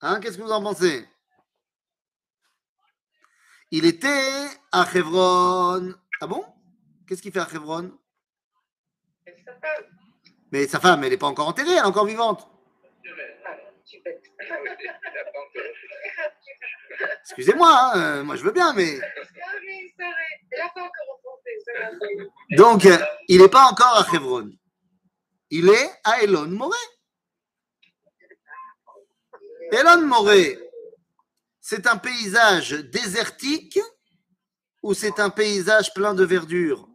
Hein, 0.01 0.19
qu'est-ce 0.19 0.37
que 0.37 0.41
vous 0.41 0.51
en 0.51 0.61
pensez? 0.61 1.07
Il 3.71 3.85
était 3.85 4.49
à 4.73 4.85
Hebron. 4.93 5.95
Ah 6.19 6.27
bon? 6.27 6.45
Qu'est-ce 7.07 7.21
qu'il 7.21 7.31
fait 7.31 7.39
à 7.39 7.47
Hebron. 7.49 7.97
Mais 10.51 10.67
sa 10.67 10.81
femme, 10.81 11.01
elle 11.05 11.11
n'est 11.11 11.17
pas 11.17 11.27
encore 11.27 11.47
enterrée, 11.47 11.71
elle 11.71 11.77
est 11.77 11.81
encore 11.81 12.07
vivante. 12.07 12.45
Ah. 13.45 13.55
Excusez-moi, 17.21 17.69
hein, 17.71 17.93
euh, 17.95 18.21
moi 18.25 18.35
je 18.35 18.43
veux 18.43 18.51
bien, 18.51 18.73
mais. 18.73 18.95
Elle 18.95 20.59
n'a 20.59 20.69
pas 20.73 20.81
encore 20.81 21.21
va. 21.23 21.34
Donc, 22.51 22.85
euh, 22.85 22.97
il 23.27 23.41
n'est 23.41 23.49
pas 23.49 23.65
encore 23.65 23.97
à 23.97 24.15
Hebron. 24.15 24.51
Il 25.49 25.69
est 25.69 25.91
à 26.03 26.21
Elon 26.21 26.47
Moré. 26.47 26.77
Elon 29.71 30.01
Moré, 30.05 30.59
c'est 31.59 31.87
un 31.87 31.97
paysage 31.97 32.71
désertique 32.71 33.79
ou 34.83 34.93
c'est 34.93 35.19
un 35.19 35.29
paysage 35.29 35.93
plein 35.93 36.13
de 36.13 36.23
verdure? 36.23 36.87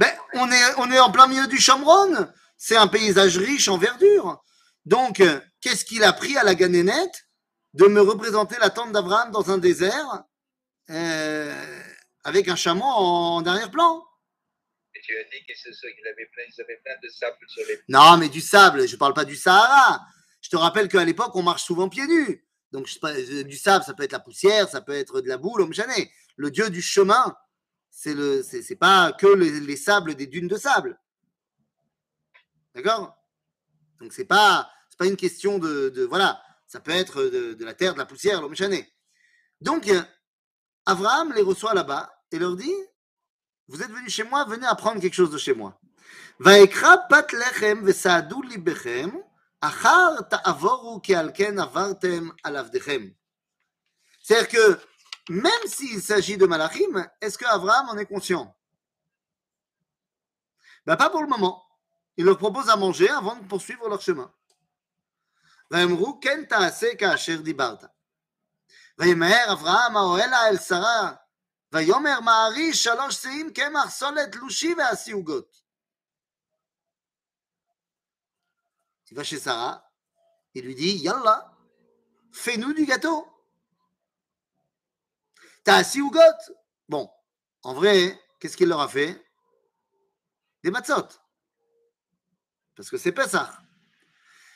Ben, 0.00 0.12
on 0.34 0.90
est 0.90 0.98
en 0.98 1.12
plein 1.12 1.28
milieu 1.28 1.46
du 1.46 1.58
Chamron. 1.58 2.28
C'est 2.56 2.76
un 2.76 2.88
paysage 2.88 3.38
riche 3.38 3.68
en 3.68 3.78
verdure. 3.78 4.42
Donc, 4.84 5.20
euh, 5.20 5.40
qu'est-ce 5.60 5.84
qu'il 5.84 6.02
a 6.02 6.12
pris 6.12 6.36
à 6.36 6.42
la 6.42 6.54
ganénette 6.54 7.28
de 7.74 7.86
me 7.86 8.00
représenter 8.00 8.56
la 8.58 8.70
tente 8.70 8.92
d'Abraham 8.92 9.30
dans 9.30 9.50
un 9.50 9.58
désert 9.58 10.24
euh, 10.90 11.82
avec 12.24 12.48
un 12.48 12.56
chameau 12.56 12.84
en 12.84 13.44
arrière-plan 13.44 14.04
Et 14.94 15.00
tu 15.02 15.16
as 15.16 15.24
dit 15.24 15.44
qu'il 15.46 15.56
se- 15.56 15.68
qu'il 15.70 16.06
avait 16.06 16.26
plein, 16.32 16.42
ils 16.48 16.60
avaient 16.60 16.80
plein 16.84 16.94
de 17.02 17.08
sable 17.08 17.36
sur 17.48 17.62
les 17.66 17.80
Non, 17.88 18.16
mais 18.18 18.28
du 18.28 18.40
sable, 18.40 18.86
je 18.86 18.92
ne 18.94 18.98
parle 18.98 19.14
pas 19.14 19.24
du 19.24 19.36
Sahara. 19.36 20.00
Je 20.40 20.48
te 20.50 20.56
rappelle 20.56 20.88
qu'à 20.88 21.04
l'époque, 21.04 21.34
on 21.36 21.42
marche 21.42 21.62
souvent 21.64 21.88
pieds 21.88 22.06
nus. 22.06 22.46
Donc, 22.72 22.88
euh, 23.04 23.44
du 23.44 23.56
sable, 23.56 23.84
ça 23.84 23.94
peut 23.94 24.02
être 24.02 24.12
la 24.12 24.20
poussière, 24.20 24.68
ça 24.68 24.80
peut 24.80 24.92
être 24.94 25.20
de 25.20 25.28
la 25.28 25.38
boule, 25.38 25.60
homme 25.62 25.72
chané. 25.74 26.10
Le 26.36 26.50
dieu 26.50 26.68
du 26.70 26.82
chemin, 26.82 27.36
c'est 27.90 28.14
le, 28.14 28.42
c'est, 28.42 28.76
pas 28.76 29.12
que 29.12 29.26
les, 29.26 29.60
les 29.60 29.76
sables 29.76 30.14
des 30.14 30.26
dunes 30.26 30.48
de 30.48 30.56
sable. 30.56 30.98
D'accord? 32.74 33.14
Donc, 34.00 34.12
c'est 34.12 34.24
pas, 34.24 34.70
c'est 34.88 34.98
pas 34.98 35.06
une 35.06 35.16
question 35.16 35.58
de, 35.58 35.90
de- 35.90 36.04
voilà, 36.04 36.42
ça 36.66 36.80
peut 36.80 36.90
être 36.92 37.22
de, 37.24 37.52
de 37.54 37.64
la 37.64 37.74
terre, 37.74 37.92
de 37.94 37.98
la 37.98 38.06
poussière, 38.06 38.40
l'homme 38.40 38.54
chané. 38.56 38.90
Donc, 39.60 39.88
euh, 39.88 40.02
Abraham 40.86 41.32
les 41.32 41.42
reçoit 41.42 41.74
là-bas 41.74 42.12
et 42.30 42.38
leur 42.38 42.56
dit 42.56 42.74
Vous 43.68 43.82
êtes 43.82 43.90
venus 43.90 44.12
chez 44.12 44.24
moi, 44.24 44.44
venez 44.44 44.66
apprendre 44.66 45.00
quelque 45.00 45.14
chose 45.14 45.30
de 45.30 45.38
chez 45.38 45.54
moi. 45.54 45.78
Pat 46.42 47.32
lechem 47.32 47.88
achar 49.60 50.28
avartem. 50.44 52.32
C'est-à-dire 54.22 54.48
que 54.48 54.78
même 55.28 55.66
s'il 55.66 56.02
s'agit 56.02 56.36
de 56.36 56.46
Malachim, 56.46 57.06
est-ce 57.20 57.38
qu'Abraham 57.38 57.90
en 57.90 57.96
est 57.96 58.06
conscient? 58.06 58.56
Ben, 60.84 60.96
pas 60.96 61.10
pour 61.10 61.22
le 61.22 61.28
moment. 61.28 61.64
Il 62.16 62.24
leur 62.24 62.38
propose 62.38 62.68
à 62.68 62.76
manger 62.76 63.08
avant 63.08 63.36
de 63.36 63.46
poursuivre 63.46 63.88
leur 63.88 64.00
chemin. 64.00 64.32
Ken. 66.20 66.46
וימהר 69.01 69.51
אברהם 69.51 69.97
האוהלה 69.97 70.47
אל 70.47 70.57
שרה, 70.57 71.13
ויאמר 71.71 72.19
מעריש 72.19 72.83
שלוש 72.83 73.15
שאים 73.15 73.53
קמח 73.53 73.89
סולת 73.89 74.35
לושי 74.35 74.73
ועשי 74.73 75.11
עוגות. 75.11 75.67
Il 79.09 79.15
va 79.15 79.23
chez 79.23 79.39
Sarah, 79.39 79.89
il 80.53 80.65
lui 80.65 80.75
dit 80.75 80.97
Yallah, 80.97 81.49
fais-nous 82.31 82.73
du 82.73 82.85
gâteau. 82.85 83.25
T'as 85.63 85.77
assis 85.77 86.01
ou 86.01 86.11
goth 86.11 86.51
Bon, 86.89 87.09
en 87.63 87.73
vrai, 87.73 88.19
qu'est-ce 88.39 88.57
qu'il 88.57 88.67
leur 88.67 88.81
a 88.81 88.89
fait 88.89 89.21
Des 90.63 90.71
matzot. 90.71 91.07
Parce 92.75 92.89
que 92.89 92.97
c'est 92.97 93.11
Pessah. 93.11 93.59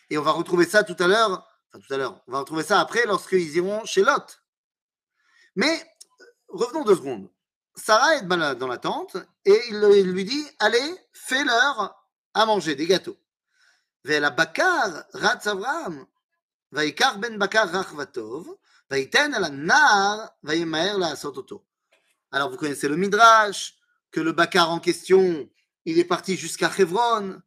Et 0.09 0.17
on 0.17 0.21
va 0.21 0.31
retrouver 0.31 0.65
ça 0.65 0.83
tout 0.83 0.97
à 1.00 1.07
l'heure, 1.07 1.47
tout 1.73 1.94
à 1.94 1.96
l'heure. 1.96 2.23
On 2.26 2.32
va 2.32 2.40
retrouver 2.40 2.62
ça 2.62 2.80
après 2.80 3.04
lorsqu'ils 3.06 3.56
iront 3.56 3.85
chez 3.85 4.02
Lot. 4.02 4.40
Mais 5.56 5.82
euh, 6.20 6.25
revenons 6.49 6.85
deux 6.85 6.96
secondes. 6.96 7.30
Sarah 7.75 8.16
est 8.16 8.26
dans 8.26 8.68
la 8.68 8.78
tente 8.78 9.16
et 9.44 9.61
il, 9.68 10.11
lui 10.11 10.25
dit 10.25 10.46
Allez, 10.58 10.94
fais-leur 11.12 12.02
à 12.32 12.46
manger 12.46 12.75
des 12.75 12.87
gâteaux. 12.87 13.18
Alors 22.32 22.50
vous 22.50 22.56
connaissez 22.56 22.88
le 22.88 22.96
Midrash, 22.96 23.75
que 24.11 24.20
le 24.20 24.32
bakar 24.32 24.70
en 24.70 24.80
question, 24.80 25.49
il 25.85 25.99
est 25.99 26.04
parti 26.04 26.37
jusqu'à 26.37 26.70
Hebron 26.76 27.40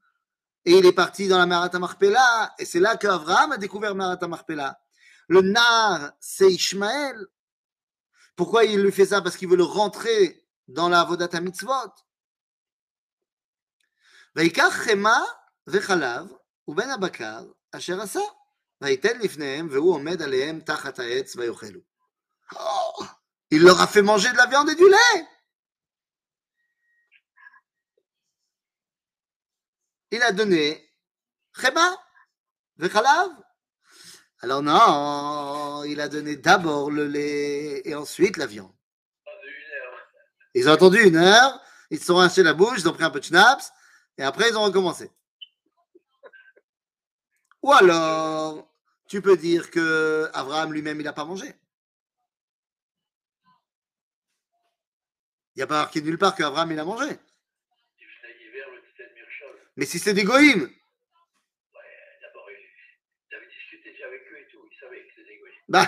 et 0.65 0.79
il 0.79 0.87
est 0.87 0.93
parti 0.93 1.29
dans 1.29 1.39
la 1.39 1.47
Marat 1.47 1.79
Marpella, 1.79 2.55
et 2.59 2.65
c'est 2.65 2.81
là 2.81 2.97
qu'Abraham 2.97 3.53
a 3.53 3.57
découvert 3.59 3.95
Marat 3.95 4.27
Marpella. 4.27 4.81
Le 5.29 5.43
Nar, 5.43 6.13
c'est 6.21 6.51
Ishmaël. 6.51 7.27
Pourquoi 8.37 8.65
il 8.65 8.83
lui 8.83 8.93
fait 8.93 9.07
ça 9.07 9.21
Parce 9.21 9.37
qu'il 9.37 9.49
veut 9.49 9.57
le 9.57 9.65
rentrer 9.65 10.47
dans 10.69 10.89
la 10.89 11.01
Avodat 11.01 11.41
Mitzvot. 11.41 11.93
ויקח 14.37 14.73
חמאה 14.85 15.23
וחלב, 15.67 16.27
ובין 16.69 16.91
הבקר 16.91 17.45
אשר 17.73 18.01
עשה, 18.01 18.21
ויתן 18.81 19.19
לפניהם, 19.21 19.69
והוא 19.71 19.95
עומד 19.95 20.23
עליהם 20.23 20.61
תחת 20.61 20.99
העץ 20.99 21.37
ויאכלו. 21.37 21.81
Oh, 22.53 23.05
il 23.51 23.63
leur 23.63 23.81
a 23.81 23.87
fait 23.87 24.03
manger 24.03 24.31
de 24.33 24.37
la 24.37 24.47
viande 24.47 24.69
et 24.71 24.75
du 24.75 24.89
lait. 24.89 25.27
Il 30.12 30.22
a 30.24 30.32
donné 30.32 30.92
chema, 31.54 31.98
vechalav. 32.78 33.32
Alors 34.42 34.62
non, 34.62 35.84
il 35.84 36.00
a 36.00 36.08
donné 36.08 36.38
d'abord 36.38 36.92
le 36.92 37.06
lait 37.08 37.82
et 37.86 37.94
ensuite 37.96 38.38
la 38.38 38.46
viande. 38.46 38.74
Ils 40.54 40.68
ont 40.68 40.72
attendu 40.72 41.00
une 41.02 41.18
heure, 41.18 41.62
ils 41.90 42.00
se 42.00 42.06
sont 42.06 42.16
rincés 42.16 42.44
la 42.44 42.54
bouche, 42.54 42.80
ils 42.80 42.88
ont 42.88 42.94
pris 42.94 43.04
un 43.04 43.12
peu 43.12 43.20
de 43.20 43.26
schnapps, 43.26 43.72
et 44.18 44.24
après 44.24 44.50
ils 44.50 44.58
ont 44.58 44.64
recommencé. 44.64 45.12
Ou 47.62 47.74
alors, 47.74 48.74
tu 49.08 49.22
peux 49.22 49.36
dire 49.36 49.70
que 49.70 50.30
Abraham 50.34 50.74
lui-même, 50.74 51.00
il 51.00 51.04
n'a 51.04 51.14
pas 51.14 51.26
mangé. 51.26 51.54
Il 55.56 55.60
n'y 55.60 55.64
a 55.64 55.68
pas 55.68 55.82
marqué 55.82 56.02
nulle 56.02 56.18
part 56.18 56.36
qu'Abraham, 56.36 56.72
il 56.72 56.80
a 56.80 56.86
mangé. 56.86 57.20
Mais 59.80 59.86
si 59.86 59.98
c'est 59.98 60.14
des 60.14 60.26
goïms, 60.26 60.70
bah, 65.70 65.88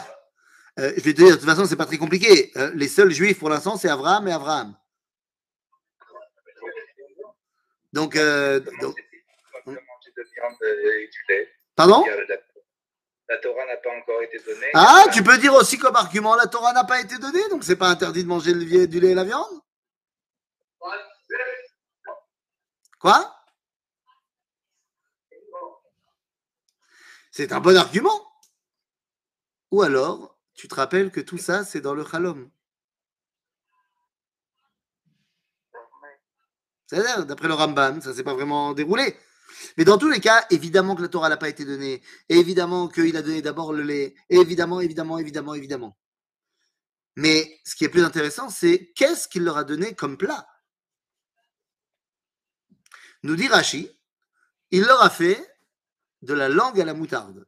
euh, 0.80 0.94
je 0.96 1.02
vais 1.02 1.14
te 1.14 1.18
dire, 1.18 1.32
de 1.32 1.36
toute 1.36 1.44
façon, 1.50 1.66
c'est 1.66 1.76
pas 1.76 1.86
très 1.86 1.98
compliqué. 1.98 2.54
Euh, 2.56 2.72
les 2.74 2.88
seuls 2.88 3.12
juifs 3.12 3.38
pour 3.38 3.50
l'instant, 3.50 3.76
c'est 3.76 3.90
Abraham 3.90 4.30
et 4.30 4.32
Abraham. 4.32 4.78
Donc, 7.92 8.16
euh, 8.16 8.62
donc- 8.62 8.96
On 9.66 9.72
peut 9.72 9.72
manger 9.72 10.12
de 10.16 10.24
viande 10.24 10.56
et 10.62 11.10
du 11.10 11.26
lait. 11.28 11.50
pardon? 11.76 12.06
La, 13.28 13.38
Torah 13.40 13.66
n'a 13.66 13.76
pas 13.76 13.90
encore 13.90 14.22
été 14.22 14.40
donnée. 14.40 14.72
Ah, 14.74 15.04
tu 15.14 15.22
peux 15.22 15.38
dire 15.38 15.54
aussi 15.54 15.78
comme 15.78 15.98
argument, 15.98 16.36
la 16.36 16.48
Torah 16.48 16.72
n'a 16.72 16.86
pas 16.86 17.02
été 17.02 17.18
donnée, 17.18 17.46
donc 17.50 17.66
c'est 17.66 17.76
pas 17.76 17.90
interdit 17.90 18.24
de 18.24 18.30
manger 18.30 18.54
le 18.54 18.88
du 18.88 19.00
lait 19.02 19.12
et 19.12 19.16
la 19.16 19.26
viande? 19.26 19.60
Quoi? 22.98 23.41
C'est 27.42 27.54
un 27.54 27.60
bon 27.60 27.76
argument. 27.76 28.22
Ou 29.72 29.82
alors, 29.82 30.38
tu 30.54 30.68
te 30.68 30.76
rappelles 30.76 31.10
que 31.10 31.20
tout 31.20 31.40
ça, 31.40 31.66
c'est 31.66 31.82
dans 31.82 31.96
le 31.96 32.06
Chalom. 32.06 32.52
C'est-à-dire, 36.86 37.26
d'après 37.26 37.48
le 37.48 37.56
Ramban, 37.56 38.00
ça 38.00 38.14
s'est 38.14 38.24
pas 38.24 38.36
vraiment 38.36 38.74
déroulé. 38.74 39.18
Mais 39.76 39.86
dans 39.86 39.98
tous 39.98 40.08
les 40.08 40.20
cas, 40.20 40.46
évidemment 40.52 40.96
que 40.96 41.02
la 41.02 41.08
Torah 41.08 41.30
n'a 41.30 41.38
pas 41.38 41.50
été 41.50 41.66
donnée, 41.66 42.04
évidemment 42.30 42.88
qu'il 42.88 43.18
a 43.18 43.24
donné 43.24 43.42
d'abord 43.42 43.74
le 43.74 43.82
lait, 43.82 44.14
évidemment, 44.30 44.80
évidemment, 44.80 45.18
évidemment, 45.18 45.56
évidemment. 45.56 45.98
Mais 47.16 47.60
ce 47.66 47.74
qui 47.76 47.86
est 47.86 47.90
plus 47.90 48.04
intéressant, 48.04 48.52
c'est 48.52 48.94
qu'est-ce 48.94 49.28
qu'il 49.28 49.44
leur 49.44 49.58
a 49.58 49.64
donné 49.64 49.96
comme 49.96 50.16
plat? 50.16 50.48
Nous 53.24 53.36
dit 53.36 53.48
Rashi, 53.48 54.00
il 54.70 54.84
leur 54.84 55.02
a 55.02 55.10
fait 55.10 55.51
de 56.22 56.34
la 56.34 56.50
langue 56.50 56.80
à 56.80 56.86
la 56.86 56.94
moutarde. 56.94 57.46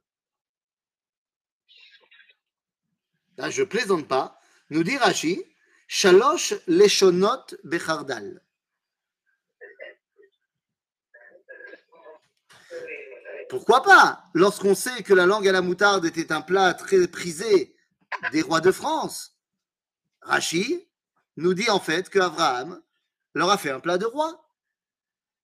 Je 3.37 3.63
plaisante 3.63 4.07
pas. 4.07 4.39
Nous 4.69 4.83
dit 4.83 4.97
Rashi, 4.97 5.43
Shalosh 5.87 6.53
bechardal. 7.63 8.41
Pourquoi 13.49 13.83
pas? 13.83 14.25
Lorsqu'on 14.33 14.73
sait 14.73 15.03
que 15.03 15.13
la 15.13 15.25
langue 15.25 15.47
à 15.47 15.51
la 15.51 15.61
moutarde 15.61 16.05
était 16.05 16.31
un 16.31 16.41
plat 16.41 16.73
très 16.73 17.07
prisé 17.07 17.75
des 18.31 18.41
rois 18.41 18.61
de 18.61 18.71
France, 18.71 19.37
Rachi 20.21 20.87
nous 21.37 21.53
dit 21.53 21.69
en 21.69 21.79
fait 21.79 22.09
que 22.09 22.19
Abraham 22.19 22.81
leur 23.33 23.49
a 23.49 23.57
fait 23.57 23.71
un 23.71 23.79
plat 23.79 23.97
de 23.97 24.05
roi. 24.05 24.47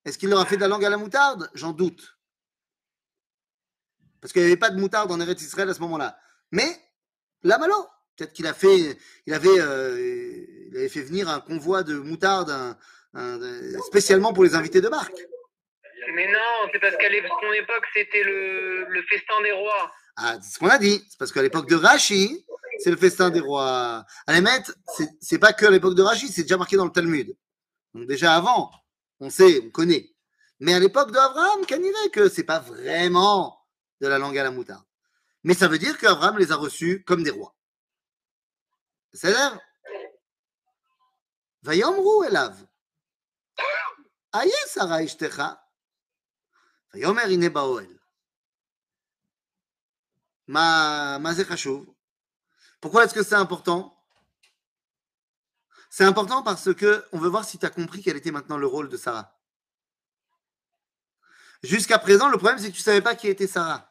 Est-ce 0.05 0.17
qu'il 0.17 0.29
leur 0.29 0.39
a 0.39 0.45
fait 0.45 0.55
de 0.55 0.61
la 0.61 0.67
langue 0.67 0.85
à 0.85 0.89
la 0.89 0.97
moutarde? 0.97 1.51
J'en 1.53 1.71
doute. 1.71 2.18
Parce 4.21 4.33
qu'il 4.33 4.41
n'y 4.41 4.47
avait 4.47 4.57
pas 4.57 4.69
de 4.69 4.79
moutarde 4.79 5.11
en 5.11 5.19
Eretz 5.19 5.41
Israël 5.41 5.69
à 5.69 5.73
ce 5.73 5.79
moment-là. 5.81 6.17
Mais 6.51 6.67
la 7.43 7.57
malo, 7.57 7.75
peut-être 8.17 8.33
qu'il 8.33 8.47
a 8.47 8.53
fait, 8.53 8.97
il 9.25 9.33
avait, 9.33 9.59
euh, 9.59 9.97
il 10.71 10.77
avait 10.77 10.89
fait 10.89 11.01
venir 11.01 11.29
un 11.29 11.39
convoi 11.39 11.83
de 11.83 11.95
moutarde 11.95 12.49
un- 12.49 12.77
un- 13.13 13.79
spécialement 13.87 14.33
pour 14.33 14.43
les 14.43 14.55
invités 14.55 14.81
de 14.81 14.89
marque. 14.89 15.15
Mais 16.13 16.27
non, 16.27 16.69
c'est 16.73 16.79
parce 16.79 16.95
qu'à 16.97 17.07
son 17.09 17.53
époque, 17.53 17.85
c'était 17.93 18.23
le, 18.23 18.85
le 18.89 19.01
festin 19.03 19.41
des 19.43 19.51
rois. 19.51 19.91
Ah, 20.17 20.37
c'est 20.41 20.53
ce 20.55 20.59
qu'on 20.59 20.67
a 20.69 20.77
dit. 20.77 21.01
C'est 21.09 21.17
parce 21.19 21.31
qu'à 21.31 21.41
l'époque 21.41 21.69
de 21.69 21.75
Rashi, 21.75 22.45
c'est 22.79 22.89
le 22.91 22.97
festin 22.97 23.29
des 23.29 23.39
rois. 23.39 24.05
À 24.27 24.39
la 24.39 24.63
c'est- 24.97 25.09
c'est 25.21 25.37
pas 25.39 25.53
que 25.53 25.65
à 25.65 25.69
l'époque 25.71 25.95
de 25.95 26.01
Rashi, 26.01 26.27
c'est 26.29 26.41
déjà 26.43 26.57
marqué 26.57 26.75
dans 26.77 26.85
le 26.85 26.91
Talmud. 26.91 27.35
Donc 27.93 28.07
déjà 28.07 28.35
avant, 28.35 28.71
on 29.19 29.29
sait, 29.29 29.61
on 29.65 29.69
connaît. 29.69 30.09
Mais 30.59 30.73
à 30.73 30.79
l'époque 30.79 31.11
d'Abraham, 31.11 31.65
qu'on 31.65 31.77
dirait 31.77 32.09
que 32.11 32.27
c'est 32.27 32.43
pas 32.43 32.59
vraiment 32.59 33.58
de 34.01 34.07
la 34.07 34.17
langue 34.17 34.37
à 34.37 34.43
la 34.43 34.51
moutarde. 34.51 34.85
Mais 35.43 35.53
ça 35.53 35.67
veut 35.67 35.79
dire 35.79 35.97
qu'Abraham 35.97 36.37
les 36.37 36.51
a 36.51 36.55
reçus 36.55 37.03
comme 37.05 37.23
des 37.23 37.31
rois. 37.31 37.55
C'est 39.13 39.31
l'air 39.31 39.59
Vayomru 41.61 42.27
elav. 42.27 42.65
Aye 44.33 44.51
Sarah 44.67 45.01
ishtecha. 45.01 45.61
Vayomer 46.93 47.49
Pourquoi 52.81 53.03
est-ce 53.03 53.13
que 53.13 53.23
c'est 53.23 53.35
important? 53.35 53.95
C'est 55.89 56.03
important 56.03 56.43
parce 56.43 56.73
que 56.73 57.05
on 57.11 57.19
veut 57.19 57.29
voir 57.29 57.45
si 57.45 57.57
tu 57.57 57.65
as 57.65 57.69
compris 57.69 58.01
quel 58.01 58.15
était 58.17 58.31
maintenant 58.31 58.57
le 58.57 58.67
rôle 58.67 58.89
de 58.89 58.97
Sarah. 58.97 59.35
Jusqu'à 61.63 61.99
présent, 61.99 62.29
le 62.29 62.37
problème, 62.37 62.59
c'est 62.59 62.69
que 62.69 62.75
tu 62.75 62.81
ne 62.81 62.83
savais 62.83 63.01
pas 63.01 63.15
qui 63.15 63.27
était 63.27 63.47
Sarah. 63.47 63.88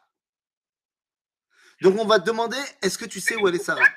Donc, 1.82 2.00
on 2.00 2.06
va 2.06 2.20
te 2.20 2.26
demander 2.26 2.58
est-ce 2.82 2.98
que 2.98 3.06
tu 3.06 3.20
sais 3.20 3.36
où 3.36 3.48
elle 3.48 3.56
est 3.56 3.64
Sarah 3.64 3.88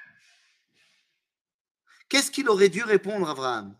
Qu'est-ce 2.08 2.30
qu'il 2.30 2.48
aurait 2.48 2.68
dû 2.68 2.82
répondre, 2.82 3.28
Abraham 3.28 3.76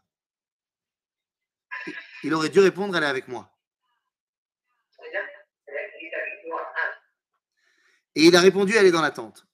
Il 2.23 2.35
aurait 2.35 2.49
dû 2.49 2.61
répondre 2.61 2.97
elle 2.97 3.05
est 3.05 3.07
avec 3.07 3.29
moi. 3.29 3.53
Et 8.15 8.25
il 8.25 8.37
a 8.37 8.41
répondu, 8.41 8.75
elle 8.75 8.87
est 8.87 8.93
dans 8.93 9.03
la 9.03 9.11
tente. 9.11 9.47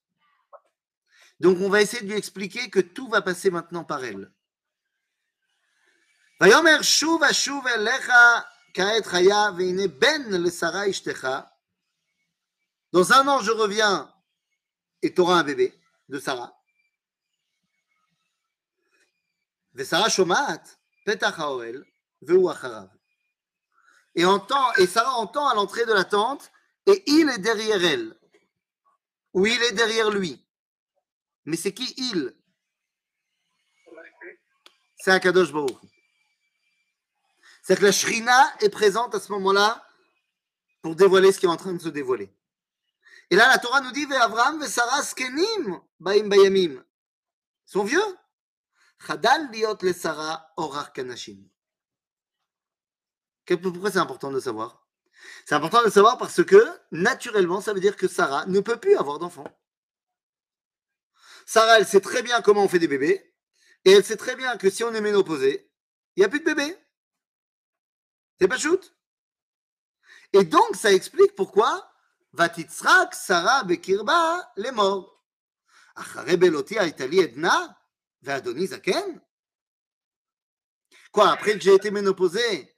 Donc 1.40 1.58
on 1.60 1.68
va 1.68 1.82
essayer 1.82 2.02
de 2.02 2.08
lui 2.08 2.16
expliquer 2.16 2.70
que 2.70 2.78
tout 2.78 3.08
va 3.08 3.20
passer 3.20 3.50
maintenant 3.50 3.84
par 3.84 4.04
elle. 4.04 4.30
ויאמר 6.40 6.82
שוב 6.82 7.24
אשוב 7.24 7.66
אליך 7.66 8.12
כעת 8.74 9.06
חיה 9.06 9.50
והנה 9.56 9.86
בן 9.98 10.22
לשרה 10.44 10.90
אשתך. 10.90 11.28
Dans 12.92 13.12
un 13.12 13.28
an 13.28 13.40
je 13.40 13.50
reviens 13.50 14.12
et 15.01 15.13
tu 15.13 15.21
auras 15.21 15.35
un 15.39 15.43
bébé 15.43 15.73
de 16.09 16.19
Sarah. 16.19 16.53
Et, 24.15 24.25
entend, 24.25 24.73
et 24.73 24.87
Sarah 24.87 25.15
entend 25.17 25.47
à 25.47 25.53
l'entrée 25.55 25.85
de 25.85 25.93
la 25.93 26.03
tente, 26.03 26.51
et 26.87 27.03
il 27.05 27.29
est 27.29 27.37
derrière 27.37 27.83
elle, 27.83 28.17
ou 29.33 29.45
il 29.45 29.61
est 29.61 29.73
derrière 29.73 30.09
lui. 30.09 30.43
Mais 31.45 31.57
c'est 31.57 31.73
qui 31.73 31.93
il? 31.97 32.35
C'est 34.97 35.11
Akadosh 35.11 35.51
Baruch. 35.51 35.77
C'est-à-dire 37.61 37.81
que 37.81 37.85
la 37.85 37.91
Shrina 37.91 38.57
est 38.61 38.69
présente 38.69 39.13
à 39.13 39.19
ce 39.19 39.31
moment-là 39.33 39.85
pour 40.81 40.95
dévoiler 40.95 41.31
ce 41.31 41.39
qui 41.39 41.45
est 41.45 41.49
en 41.49 41.57
train 41.57 41.73
de 41.73 41.81
se 41.81 41.89
dévoiler. 41.89 42.33
Et 43.29 43.35
là, 43.35 43.47
la 43.49 43.57
Torah 43.57 43.81
nous 43.81 43.91
dit 43.91 44.05
ve 44.05 44.67
Sarah 44.67 45.03
skenim 45.03 45.81
baim 45.99 46.27
bayamim. 46.27 46.73
Ils 46.73 47.71
sont 47.71 47.83
vieux? 47.83 48.17
Chadal 49.05 49.51
liot 49.51 49.77
le 49.81 49.93
Sarah 49.93 50.53
orar 50.57 50.93
kanashim. 50.93 51.49
Pourquoi 53.61 53.91
c'est 53.91 53.99
important 53.99 54.31
de 54.31 54.39
savoir? 54.39 54.87
C'est 55.45 55.55
important 55.55 55.83
de 55.83 55.89
savoir 55.89 56.17
parce 56.17 56.43
que, 56.43 56.63
naturellement, 56.91 57.61
ça 57.61 57.73
veut 57.73 57.79
dire 57.79 57.95
que 57.95 58.07
Sarah 58.07 58.45
ne 58.45 58.59
peut 58.59 58.79
plus 58.79 58.95
avoir 58.95 59.19
d'enfants. 59.19 59.47
Sarah, 61.45 61.79
elle 61.79 61.87
sait 61.87 62.01
très 62.01 62.23
bien 62.23 62.41
comment 62.41 62.63
on 62.63 62.67
fait 62.67 62.79
des 62.79 62.89
bébés, 62.89 63.33
et 63.85 63.91
elle 63.91 64.03
sait 64.03 64.17
très 64.17 64.35
bien 64.35 64.57
que 64.57 64.69
si 64.69 64.83
on 64.83 64.93
est 64.93 65.01
ménopausé, 65.01 65.71
il 66.15 66.19
n'y 66.19 66.25
a 66.25 66.29
plus 66.29 66.41
de 66.41 66.45
bébé. 66.45 66.77
C'est 68.39 68.47
pas 68.47 68.57
shoot. 68.57 68.95
Et 70.33 70.43
donc, 70.43 70.75
ça 70.75 70.91
explique 70.91 71.35
pourquoi 71.35 71.89
Vatitzrak 72.33 73.13
Sarah 73.13 73.63
Bekirba 73.63 74.51
les 74.57 74.71
morts. 74.71 75.23
Achare 75.95 76.37
Beloti 76.37 76.75
Aitali 76.77 77.19
Edna, 77.19 77.77
Ve'adoni 78.21 78.67
Zaken. 78.67 79.21
Quoi, 81.11 81.31
après 81.31 81.53
que 81.53 81.61
j'ai 81.61 81.73
été 81.73 81.89
ménopausé, 81.89 82.75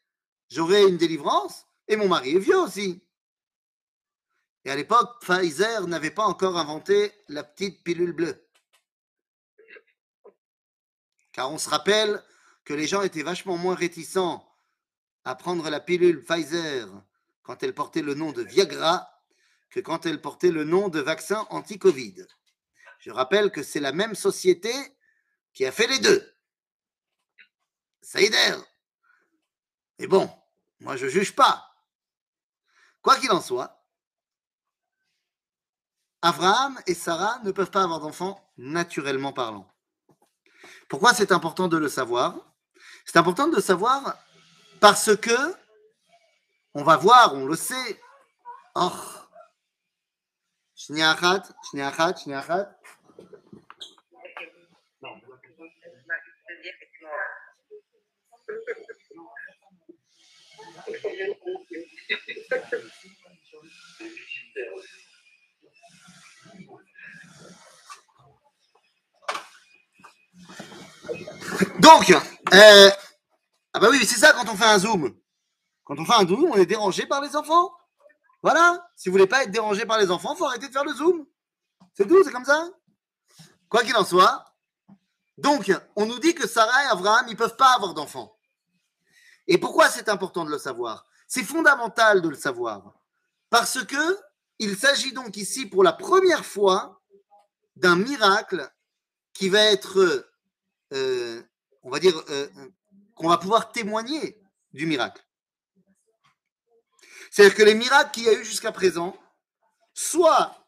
j'aurai 0.49 0.87
une 0.87 0.97
délivrance 0.97 1.65
et 1.87 1.95
mon 1.95 2.07
mari 2.07 2.35
est 2.35 2.39
vieux 2.39 2.59
aussi. 2.59 3.03
Et 4.63 4.71
à 4.71 4.75
l'époque, 4.75 5.21
Pfizer 5.21 5.87
n'avait 5.87 6.11
pas 6.11 6.25
encore 6.25 6.57
inventé 6.57 7.11
la 7.27 7.43
petite 7.43 7.83
pilule 7.83 8.13
bleue. 8.13 8.47
Car 11.31 11.51
on 11.51 11.57
se 11.57 11.69
rappelle 11.69 12.23
que 12.65 12.73
les 12.73 12.87
gens 12.87 13.01
étaient 13.01 13.23
vachement 13.23 13.57
moins 13.57 13.75
réticents 13.75 14.45
à 15.25 15.35
prendre 15.35 15.69
la 15.69 15.79
pilule 15.79 16.23
Pfizer 16.23 16.87
quand 17.43 17.63
elle 17.63 17.73
portait 17.73 18.01
le 18.01 18.13
nom 18.13 18.31
de 18.31 18.43
Viagra 18.43 19.09
que 19.69 19.79
quand 19.79 20.05
elle 20.05 20.21
portait 20.21 20.51
le 20.51 20.63
nom 20.63 20.89
de 20.89 20.99
vaccin 20.99 21.45
anti-Covid. 21.49 22.25
Je 22.99 23.11
rappelle 23.11 23.51
que 23.51 23.63
c'est 23.63 23.79
la 23.79 23.91
même 23.91 24.15
société 24.15 24.73
qui 25.53 25.65
a 25.65 25.71
fait 25.71 25.87
les 25.87 25.99
deux. 25.99 26.33
Saider. 28.01 28.55
Et 29.99 30.07
bon, 30.07 30.29
moi 30.79 30.95
je 30.95 31.07
juge 31.07 31.35
pas. 31.35 31.69
Quoi 33.01 33.17
qu'il 33.17 33.31
en 33.31 33.41
soit, 33.41 33.85
Abraham 36.21 36.77
et 36.85 36.93
Sarah 36.93 37.39
ne 37.43 37.51
peuvent 37.51 37.71
pas 37.71 37.83
avoir 37.83 38.01
d'enfants 38.01 38.51
naturellement 38.57 39.31
parlant. 39.31 39.71
Pourquoi 40.89 41.13
c'est 41.13 41.31
important 41.31 41.67
de 41.67 41.77
le 41.77 41.87
savoir? 41.87 42.35
C'est 43.05 43.17
important 43.17 43.47
de 43.47 43.55
le 43.55 43.61
savoir 43.61 44.17
parce 44.79 45.15
que 45.15 45.55
on 46.73 46.83
va 46.83 46.97
voir, 46.97 47.33
on 47.35 47.45
le 47.45 47.55
sait. 47.55 48.01
Shniachat, 50.89 51.43
Shniachat, 51.69 52.15
Shniachat. 52.17 52.75
Donc, 71.79 72.09
euh, 72.53 72.89
ah 73.73 73.79
bah 73.79 73.89
oui, 73.91 74.03
c'est 74.05 74.17
ça 74.17 74.33
quand 74.33 74.49
on 74.51 74.55
fait 74.55 74.65
un 74.65 74.79
zoom. 74.79 75.15
Quand 75.83 75.99
on 75.99 76.05
fait 76.05 76.13
un 76.13 76.27
zoom, 76.27 76.45
on 76.45 76.55
est 76.55 76.65
dérangé 76.65 77.05
par 77.05 77.21
les 77.21 77.35
enfants. 77.35 77.78
Voilà. 78.41 78.89
Si 78.95 79.09
vous 79.09 79.13
voulez 79.13 79.27
pas 79.27 79.43
être 79.43 79.51
dérangé 79.51 79.85
par 79.85 79.99
les 79.99 80.11
enfants, 80.11 80.35
faut 80.35 80.45
arrêter 80.45 80.67
de 80.67 80.73
faire 80.73 80.85
le 80.85 80.93
zoom. 80.93 81.25
C'est 81.93 82.07
tout, 82.07 82.23
c'est 82.23 82.31
comme 82.31 82.45
ça. 82.45 82.69
Quoi 83.67 83.83
qu'il 83.83 83.95
en 83.95 84.05
soit. 84.05 84.45
Donc, 85.37 85.71
on 85.95 86.05
nous 86.05 86.19
dit 86.19 86.35
que 86.35 86.47
Sarah 86.47 86.83
et 86.85 86.87
Abraham, 86.87 87.25
ils 87.29 87.37
peuvent 87.37 87.55
pas 87.55 87.75
avoir 87.75 87.93
d'enfants. 87.93 88.37
Et 89.47 89.57
pourquoi 89.57 89.89
c'est 89.89 90.09
important 90.09 90.45
de 90.45 90.51
le 90.51 90.57
savoir? 90.57 91.05
C'est 91.27 91.43
fondamental 91.43 92.21
de 92.21 92.29
le 92.29 92.35
savoir. 92.35 92.93
Parce 93.49 93.83
que 93.83 94.19
il 94.59 94.77
s'agit 94.77 95.13
donc 95.13 95.37
ici 95.37 95.65
pour 95.65 95.83
la 95.83 95.93
première 95.93 96.45
fois 96.45 97.01
d'un 97.75 97.95
miracle 97.95 98.69
qui 99.33 99.47
va 99.47 99.61
être, 99.61 100.27
euh, 100.93 101.41
on 101.83 101.89
va 101.89 101.99
dire, 101.99 102.21
euh, 102.29 102.47
qu'on 103.15 103.29
va 103.29 103.37
pouvoir 103.37 103.71
témoigner 103.71 104.41
du 104.73 104.85
miracle. 104.85 105.25
C'est-à-dire 107.31 107.55
que 107.55 107.63
les 107.63 107.75
miracles 107.75 108.11
qu'il 108.11 108.23
y 108.23 108.29
a 108.29 108.33
eu 108.33 108.43
jusqu'à 108.43 108.71
présent, 108.71 109.17
soit 109.93 110.65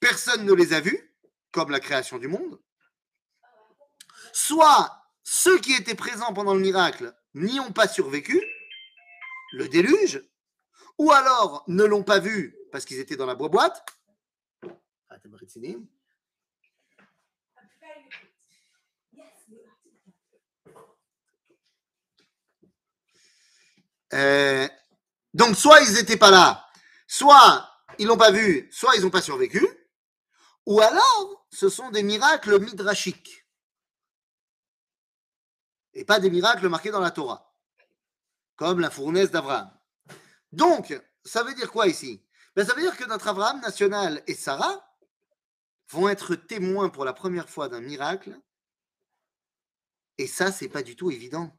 personne 0.00 0.44
ne 0.44 0.52
les 0.52 0.72
a 0.72 0.80
vus, 0.80 1.14
comme 1.50 1.70
la 1.70 1.80
création 1.80 2.18
du 2.18 2.28
monde, 2.28 2.60
soit 4.32 5.02
ceux 5.22 5.58
qui 5.58 5.72
étaient 5.72 5.94
présents 5.94 6.32
pendant 6.32 6.54
le 6.54 6.60
miracle 6.60 7.14
n'y 7.34 7.60
ont 7.60 7.72
pas 7.72 7.88
survécu, 7.88 8.42
le 9.52 9.68
déluge, 9.68 10.22
ou 10.98 11.12
alors 11.12 11.64
ne 11.68 11.84
l'ont 11.84 12.04
pas 12.04 12.18
vu 12.18 12.56
parce 12.70 12.84
qu'ils 12.84 13.00
étaient 13.00 13.16
dans 13.16 13.26
la 13.26 13.34
boîte. 13.34 13.84
Euh, 24.14 24.68
donc, 25.34 25.56
soit 25.56 25.80
ils 25.82 25.94
n'étaient 25.94 26.16
pas 26.16 26.30
là, 26.30 26.66
soit 27.06 27.68
ils 27.98 28.06
l'ont 28.06 28.16
pas 28.16 28.30
vu, 28.30 28.68
soit 28.72 28.96
ils 28.96 29.02
n'ont 29.02 29.10
pas 29.10 29.22
survécu, 29.22 29.66
ou 30.66 30.80
alors 30.80 31.46
ce 31.50 31.68
sont 31.68 31.90
des 31.90 32.02
miracles 32.02 32.58
midrashiques 32.60 33.46
et 35.94 36.04
pas 36.04 36.20
des 36.20 36.30
miracles 36.30 36.68
marqués 36.68 36.90
dans 36.90 37.00
la 37.00 37.10
Torah, 37.10 37.54
comme 38.56 38.80
la 38.80 38.90
fournaise 38.90 39.30
d'Abraham. 39.30 39.70
Donc, 40.52 40.98
ça 41.24 41.42
veut 41.42 41.54
dire 41.54 41.70
quoi 41.70 41.86
ici? 41.86 42.24
Ben, 42.54 42.66
Ça 42.66 42.74
veut 42.74 42.82
dire 42.82 42.96
que 42.96 43.04
notre 43.04 43.28
Abraham 43.28 43.60
national 43.60 44.22
et 44.26 44.34
Sarah 44.34 44.86
vont 45.90 46.08
être 46.08 46.34
témoins 46.34 46.88
pour 46.88 47.04
la 47.04 47.12
première 47.12 47.48
fois 47.48 47.68
d'un 47.68 47.80
miracle, 47.80 48.38
et 50.18 50.26
ça, 50.26 50.52
c'est 50.52 50.68
pas 50.68 50.82
du 50.82 50.94
tout 50.94 51.10
évident. 51.10 51.56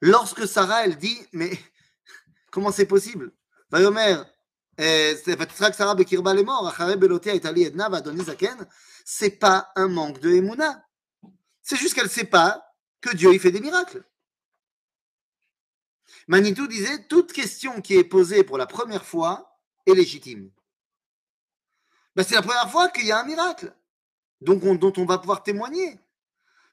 Lorsque 0.00 0.46
Sarah, 0.46 0.84
elle 0.84 0.96
dit, 0.96 1.18
mais 1.32 1.58
comment 2.54 2.70
c'est 2.70 2.86
possible? 2.86 3.32
C'est 9.04 9.30
pas 9.38 9.72
un 9.74 9.88
manque 9.88 10.20
de 10.20 10.30
Emouna. 10.30 10.86
C'est 11.62 11.76
juste 11.76 11.94
qu'elle 11.94 12.04
ne 12.04 12.08
sait 12.08 12.24
pas 12.24 12.64
que 13.00 13.14
Dieu 13.16 13.36
fait 13.40 13.50
des 13.50 13.60
miracles. 13.60 14.04
Manitou 16.28 16.68
disait 16.68 17.06
toute 17.08 17.32
question 17.32 17.80
qui 17.80 17.96
est 17.96 18.04
posée 18.04 18.44
pour 18.44 18.56
la 18.56 18.66
première 18.66 19.04
fois 19.04 19.58
est 19.84 19.94
légitime. 19.94 20.50
Ben, 22.14 22.22
c'est 22.22 22.36
la 22.36 22.42
première 22.42 22.70
fois 22.70 22.88
qu'il 22.88 23.06
y 23.06 23.12
a 23.12 23.20
un 23.20 23.24
miracle, 23.24 23.74
donc 24.40 24.62
dont 24.78 24.92
on 24.96 25.04
va 25.04 25.18
pouvoir 25.18 25.42
témoigner. 25.42 25.98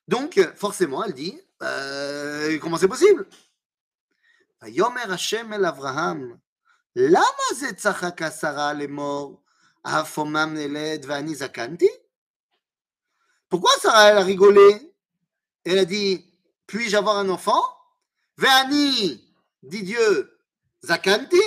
Donc, 0.07 0.39
forcément, 0.55 1.03
elle 1.03 1.13
dit 1.13 1.41
euh, 1.63 2.59
comment 2.59 2.77
c'est 2.77 2.87
possible? 2.87 3.27
Yomer 4.62 5.11
Hashem 5.11 5.52
el 5.52 5.64
Avraham, 5.64 6.38
lama 6.96 7.54
זה 7.54 7.72
צחקה 7.72 8.30
שרה 8.30 8.72
לאמור, 8.72 9.42
afomam 9.87 10.54
neled 10.54 11.06
ואני 11.06 11.35
zakanti 11.35 11.88
Pourquoi 13.48 13.70
Sarah 13.80 14.11
elle 14.11 14.18
a 14.18 14.24
rigolé 14.24 14.92
Elle 15.64 15.78
a 15.78 15.85
dit 15.85 16.24
Puis-je 16.66 16.96
avoir 16.96 17.16
un 17.18 17.28
enfant 17.28 17.62
Ve'ani, 18.38 19.24
dit 19.62 19.82
Dieu, 19.82 20.38
zakanti 20.82 21.40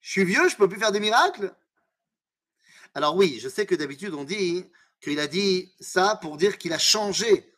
Je 0.00 0.10
suis 0.10 0.24
vieux, 0.24 0.48
je 0.48 0.54
ne 0.54 0.58
peux 0.58 0.68
plus 0.68 0.78
faire 0.78 0.92
des 0.92 1.00
miracles 1.00 1.54
Alors 2.94 3.14
oui, 3.14 3.38
je 3.40 3.48
sais 3.48 3.66
que 3.66 3.74
d'habitude 3.74 4.14
on 4.14 4.24
dit 4.24 4.64
qu'il 5.02 5.20
a 5.20 5.26
dit 5.26 5.74
ça 5.80 6.16
pour 6.16 6.38
dire 6.38 6.56
qu'il 6.56 6.72
a 6.72 6.78
changé 6.78 7.52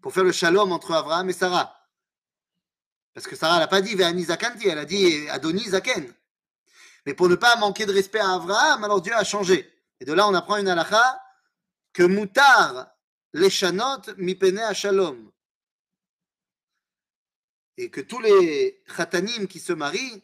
pour 0.00 0.12
faire 0.14 0.24
le 0.24 0.32
shalom 0.32 0.72
entre 0.72 0.92
Abraham 0.92 1.28
et 1.28 1.32
Sarah. 1.32 1.74
Parce 3.13 3.27
que 3.27 3.35
Sarah 3.35 3.59
n'a 3.59 3.67
pas 3.67 3.81
dit 3.81 3.95
Ve'ani 3.95 4.23
Zakanti, 4.23 4.67
elle 4.67 4.79
a 4.79 4.85
dit 4.85 5.29
Adoni 5.29 5.63
Zaken. 5.69 6.11
Mais 7.05 7.13
pour 7.13 7.29
ne 7.29 7.35
pas 7.35 7.55
manquer 7.57 7.85
de 7.85 7.93
respect 7.93 8.19
à 8.19 8.33
Abraham, 8.33 8.83
alors 8.83 9.01
Dieu 9.01 9.13
a 9.13 9.23
changé. 9.23 9.69
Et 9.99 10.05
de 10.05 10.13
là, 10.13 10.27
on 10.27 10.33
apprend 10.33 10.57
une 10.57 10.67
halakha 10.67 11.21
que 11.91 12.03
Moutar 12.03 12.87
les 13.33 13.49
chanot 13.49 14.01
mipene 14.17 14.59
à 14.59 14.73
shalom. 14.73 15.31
Et 17.77 17.89
que 17.89 18.01
tous 18.01 18.19
les 18.19 18.83
khatanim 18.95 19.47
qui 19.47 19.59
se 19.59 19.73
marient 19.73 20.23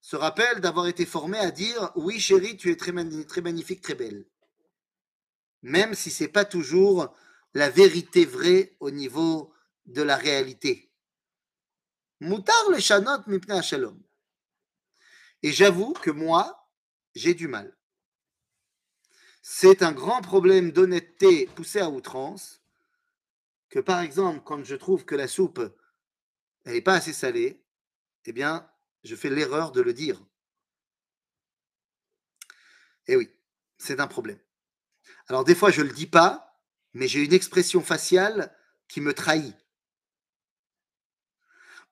se 0.00 0.16
rappellent 0.16 0.60
d'avoir 0.60 0.86
été 0.86 1.06
formés 1.06 1.38
à 1.38 1.50
dire 1.50 1.90
Oui, 1.96 2.20
chérie, 2.20 2.56
tu 2.56 2.70
es 2.70 2.76
très, 2.76 2.92
très 3.24 3.40
magnifique, 3.40 3.80
très 3.80 3.94
belle. 3.94 4.24
Même 5.62 5.94
si 5.94 6.10
ce 6.10 6.24
n'est 6.24 6.28
pas 6.28 6.44
toujours 6.44 7.14
la 7.54 7.70
vérité 7.70 8.24
vraie 8.24 8.76
au 8.80 8.90
niveau 8.90 9.52
de 9.86 10.02
la 10.02 10.16
réalité. 10.16 10.90
Moutar 12.20 12.70
le 12.70 12.80
shalom. 12.80 14.02
Et 15.42 15.52
j'avoue 15.52 15.92
que 15.92 16.10
moi, 16.10 16.70
j'ai 17.14 17.34
du 17.34 17.46
mal. 17.46 17.76
C'est 19.42 19.82
un 19.82 19.92
grand 19.92 20.22
problème 20.22 20.72
d'honnêteté 20.72 21.46
poussé 21.54 21.78
à 21.78 21.90
outrance 21.90 22.62
que, 23.68 23.78
par 23.80 24.00
exemple, 24.00 24.40
quand 24.44 24.64
je 24.64 24.74
trouve 24.74 25.04
que 25.04 25.14
la 25.14 25.28
soupe 25.28 25.60
n'est 26.64 26.80
pas 26.80 26.94
assez 26.94 27.12
salée, 27.12 27.62
eh 28.24 28.32
bien, 28.32 28.68
je 29.04 29.14
fais 29.14 29.30
l'erreur 29.30 29.70
de 29.72 29.82
le 29.82 29.92
dire. 29.92 30.20
Eh 33.06 33.16
oui, 33.16 33.30
c'est 33.78 34.00
un 34.00 34.08
problème. 34.08 34.40
Alors, 35.28 35.44
des 35.44 35.54
fois, 35.54 35.70
je 35.70 35.82
ne 35.82 35.88
le 35.88 35.92
dis 35.92 36.06
pas, 36.06 36.60
mais 36.94 37.08
j'ai 37.08 37.22
une 37.22 37.34
expression 37.34 37.82
faciale 37.82 38.56
qui 38.88 39.00
me 39.00 39.12
trahit. 39.12 39.54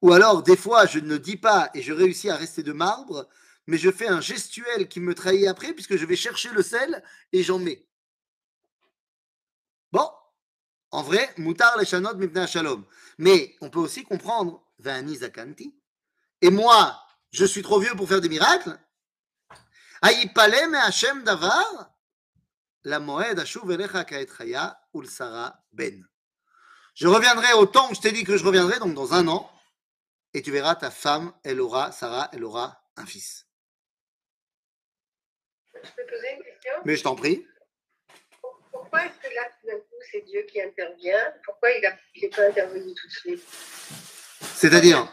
Ou 0.04 0.12
alors, 0.12 0.42
des 0.42 0.58
fois, 0.58 0.84
je 0.84 0.98
ne 0.98 1.16
dis 1.16 1.38
pas 1.38 1.70
et 1.72 1.80
je 1.80 1.94
réussis 1.94 2.28
à 2.28 2.36
rester 2.36 2.62
de 2.62 2.74
marbre, 2.74 3.26
mais 3.66 3.78
je 3.78 3.90
fais 3.90 4.06
un 4.06 4.20
gestuel 4.20 4.86
qui 4.86 5.00
me 5.00 5.14
trahit 5.14 5.46
après, 5.46 5.72
puisque 5.72 5.96
je 5.96 6.04
vais 6.04 6.14
chercher 6.14 6.50
le 6.50 6.62
sel 6.62 7.02
et 7.32 7.42
j'en 7.42 7.58
mets. 7.58 7.86
Bon, 9.92 10.06
en 10.90 11.02
vrai, 11.02 11.32
moutar 11.38 11.78
les 11.78 11.86
chanot 11.86 12.10
shalom. 12.46 12.84
Mais 13.16 13.56
on 13.62 13.70
peut 13.70 13.78
aussi 13.78 14.04
comprendre, 14.04 14.62
zakanti. 14.78 15.74
Et 16.42 16.50
moi, 16.50 17.00
je 17.30 17.46
suis 17.46 17.62
trop 17.62 17.80
vieux 17.80 17.94
pour 17.96 18.06
faire 18.06 18.20
des 18.20 18.28
miracles. 18.28 18.78
Hashem 20.02 21.24
davar 21.24 21.94
la 22.82 23.00
moed 23.00 23.42
ben. 25.72 26.06
Je 26.94 27.08
reviendrai 27.08 27.54
au 27.54 27.64
temps 27.64 27.90
où 27.90 27.94
je 27.94 28.00
t'ai 28.02 28.12
dit 28.12 28.24
que 28.24 28.36
je 28.36 28.44
reviendrai, 28.44 28.78
donc 28.80 28.92
dans 28.92 29.14
un 29.14 29.26
an, 29.28 29.50
et 30.34 30.42
tu 30.42 30.50
verras 30.50 30.74
ta 30.74 30.90
femme, 30.90 31.32
elle 31.44 31.60
aura, 31.60 31.92
Sarah, 31.92 32.28
elle 32.32 32.44
aura 32.44 32.82
un 32.96 33.06
fils. 33.06 33.46
Je 35.74 35.90
peux 35.96 36.06
poser 36.06 36.32
une 36.36 36.42
question? 36.42 36.72
Mais 36.84 36.96
je 36.96 37.02
t'en 37.02 37.14
prie. 37.14 37.46
Pourquoi 38.72 39.06
est-ce 39.06 39.28
que 39.28 39.34
là, 39.34 39.42
tout 39.60 39.66
d'un 39.68 39.78
coup, 39.78 40.02
c'est 40.10 40.22
Dieu 40.22 40.42
qui 40.42 40.60
intervient? 40.60 41.32
Pourquoi 41.44 41.70
il 41.70 41.80
n'est 42.22 42.28
pas 42.28 42.46
intervenu 42.48 42.94
tout 42.94 43.06
de 43.06 43.12
suite? 43.12 43.44
C'est-à-dire? 44.40 45.12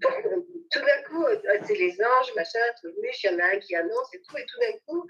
Tout 0.00 0.80
d'un 0.80 1.02
coup, 1.08 1.24
euh, 1.24 1.38
c'est 1.66 1.74
les 1.74 1.92
anges, 1.92 2.32
machin, 2.36 2.58
truc, 2.76 2.94
il 2.98 3.30
y 3.30 3.34
en 3.34 3.38
a 3.38 3.54
un 3.54 3.58
qui 3.58 3.74
annonce 3.74 4.14
et 4.14 4.22
tout, 4.22 4.36
et 4.36 4.46
tout 4.46 4.58
d'un 4.60 4.78
coup, 4.86 5.06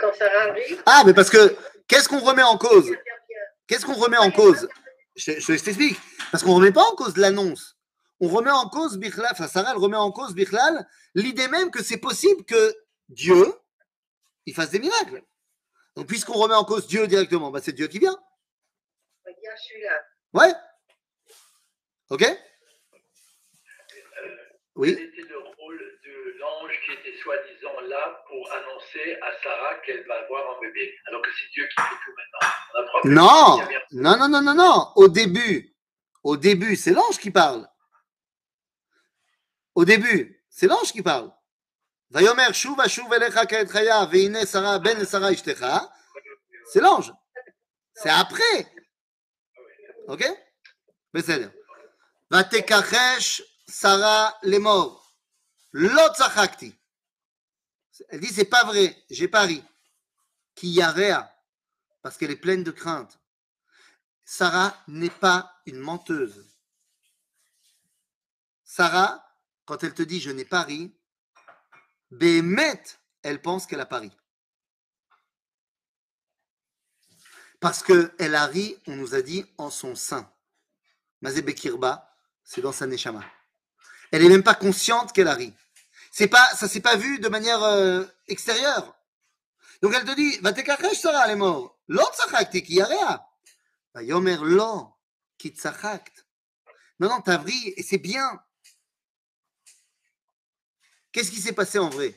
quand 0.00 0.14
ça 0.14 0.30
arrive. 0.42 0.82
Ah, 0.86 1.02
mais 1.06 1.14
parce 1.14 1.30
que 1.30 1.56
qu'est-ce 1.86 2.08
qu'on 2.08 2.20
remet 2.20 2.42
en 2.42 2.58
cause? 2.58 2.94
Qu'est-ce 3.66 3.84
qu'on 3.86 3.94
remet 3.94 4.16
en 4.16 4.30
cause? 4.30 4.68
Je, 5.16 5.32
je 5.38 5.62
t'explique. 5.62 5.98
Parce 6.30 6.42
qu'on 6.42 6.50
ne 6.50 6.56
remet 6.56 6.72
pas 6.72 6.84
en 6.84 6.94
cause 6.96 7.16
l'annonce. 7.16 7.76
On 8.20 8.28
remet 8.28 8.50
en 8.50 8.68
cause 8.68 8.98
Bichlal, 8.98 9.28
enfin 9.32 9.48
Sarah, 9.48 9.70
elle 9.72 9.78
remet 9.78 9.96
en 9.96 10.12
cause 10.12 10.34
Bichlal, 10.34 10.86
l'idée 11.14 11.48
même 11.48 11.70
que 11.70 11.82
c'est 11.82 11.96
possible 11.98 12.44
que 12.44 12.74
Dieu, 13.08 13.52
il 14.46 14.54
fasse 14.54 14.70
des 14.70 14.78
miracles. 14.78 15.22
Donc, 15.96 16.06
puisqu'on 16.06 16.34
remet 16.34 16.54
en 16.54 16.64
cause 16.64 16.86
Dieu 16.86 17.06
directement, 17.06 17.50
bah, 17.50 17.60
c'est 17.62 17.72
Dieu 17.72 17.88
qui 17.88 17.98
vient. 17.98 18.16
Je 19.26 19.62
suis 19.62 19.82
là. 19.82 20.00
Ouais. 20.32 20.54
Ok 22.10 22.24
Oui. 24.76 24.94
Quel 24.96 25.04
était 25.06 25.28
le 25.28 25.38
rôle 25.38 25.78
de 25.78 26.38
l'ange 26.38 26.72
qui 26.84 26.92
était 26.92 27.16
soi-disant 27.18 27.80
là 27.88 28.22
pour 28.28 28.52
annoncer 28.52 29.18
à 29.22 29.42
Sarah 29.42 29.74
qu'elle 29.86 30.06
va 30.06 30.14
avoir 30.24 30.56
un 30.56 30.60
bébé 30.60 30.94
Alors 31.06 31.22
que 31.22 31.30
c'est 31.38 31.50
Dieu 31.52 31.66
qui 31.68 31.82
fait 31.82 31.96
tout 32.04 32.14
maintenant? 32.16 32.48
On 33.04 33.08
Non, 33.08 34.16
non, 34.16 34.16
non, 34.18 34.28
non, 34.28 34.42
non, 34.42 34.54
non. 34.54 34.92
Au 34.96 35.08
début, 35.08 35.74
au 36.22 36.36
début, 36.36 36.76
c'est 36.76 36.92
l'ange 36.92 37.18
qui 37.18 37.30
parle 37.30 37.69
Au 39.73 39.85
début, 39.85 40.43
c'est 40.49 40.67
l'ange 40.67 40.91
qui 40.91 41.01
parle. 41.01 41.31
Vayomer 42.09 42.53
shuv 42.53 42.77
shuv 42.87 43.11
elecha 43.13 43.45
ka'et 43.45 43.67
chaya 43.67 44.05
ve'ine 44.05 44.45
Sarah 44.45 44.79
ben 44.79 45.03
Sarah 45.05 45.31
ishtecha. 45.31 45.91
C'est 46.71 46.81
l'ange. 46.81 47.13
C'est 47.93 48.09
après. 48.09 48.71
Ok? 50.07 50.23
בסדר. 51.13 51.51
Vatekachesh 52.31 53.43
Sarah 53.67 54.37
les 54.43 54.59
morts. 54.59 55.15
Lotzachakti. 55.71 56.75
Elle 58.09 58.19
dit 58.19 58.27
c'est 58.27 58.45
pas 58.45 58.63
vrai, 58.65 58.95
j'ai 59.09 59.27
pas 59.27 59.41
ri. 59.41 59.63
Qui 60.55 60.69
yarea, 60.69 61.33
parce 62.01 62.17
qu'elle 62.17 62.31
est 62.31 62.37
pleine 62.37 62.63
de 62.63 62.71
crainte. 62.71 63.19
Sarah 64.23 64.75
n'est 64.87 65.09
pas 65.09 65.53
une 65.65 65.79
menteuse. 65.79 66.45
Sarah, 68.63 69.23
quand 69.70 69.84
elle 69.84 69.94
te 69.94 70.02
dit 70.02 70.20
je 70.20 70.32
n'ai 70.32 70.44
pas 70.44 70.62
ri, 70.62 70.92
Bémet, 72.10 72.82
elle 73.22 73.40
pense 73.40 73.66
qu'elle 73.66 73.78
a 73.78 73.86
pas 73.86 74.00
ri. 74.00 74.10
Parce 77.60 77.84
qu'elle 77.84 78.34
a 78.34 78.46
ri, 78.46 78.76
on 78.88 78.96
nous 78.96 79.14
a 79.14 79.22
dit, 79.22 79.46
en 79.58 79.70
son 79.70 79.94
sein. 79.94 80.28
Mazé 81.20 81.42
Bekirba, 81.42 82.12
c'est 82.42 82.62
dans 82.62 82.72
sa 82.72 82.88
neshama. 82.88 83.24
Elle 84.10 84.24
n'est 84.24 84.28
même 84.28 84.42
pas 84.42 84.56
consciente 84.56 85.12
qu'elle 85.12 85.28
a 85.28 85.34
ri. 85.34 85.54
C'est 86.10 86.26
pas, 86.26 86.48
ça 86.56 86.66
s'est 86.66 86.80
pas 86.80 86.96
vu 86.96 87.20
de 87.20 87.28
manière 87.28 87.62
euh, 87.62 88.04
extérieure. 88.26 88.98
Donc 89.82 89.94
elle 89.94 90.04
te 90.04 90.16
dit, 90.16 90.36
va 90.38 90.52
te 90.52 90.94
Sarah, 90.96 91.26
elle 91.26 91.34
est 91.34 91.36
morte. 91.36 91.78
L'autre 91.86 92.16
tzachakti, 92.16 92.64
qui. 92.64 92.80
Va 92.80 94.02
yomer 94.02 94.38
lo, 94.42 94.96
qui 95.38 95.50
tzachakt. 95.50 96.26
Non, 96.98 97.08
non, 97.08 97.20
t'as 97.20 97.38
ri, 97.38 97.72
et 97.76 97.84
c'est 97.84 97.98
bien. 97.98 98.42
Qu'est-ce 101.12 101.30
qui 101.30 101.40
s'est 101.40 101.54
passé 101.54 101.78
en 101.78 101.88
vrai? 101.88 102.14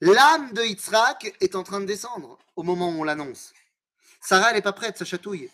L'âme 0.00 0.52
de 0.52 0.62
Yitzhak 0.62 1.36
est 1.40 1.54
en 1.54 1.62
train 1.62 1.80
de 1.80 1.86
descendre 1.86 2.38
au 2.56 2.62
moment 2.62 2.88
où 2.88 3.00
on 3.00 3.04
l'annonce. 3.04 3.52
Sarah, 4.20 4.50
elle 4.50 4.56
n'est 4.56 4.62
pas 4.62 4.72
prête, 4.72 4.96
ça 4.96 5.04
chatouille. 5.04 5.50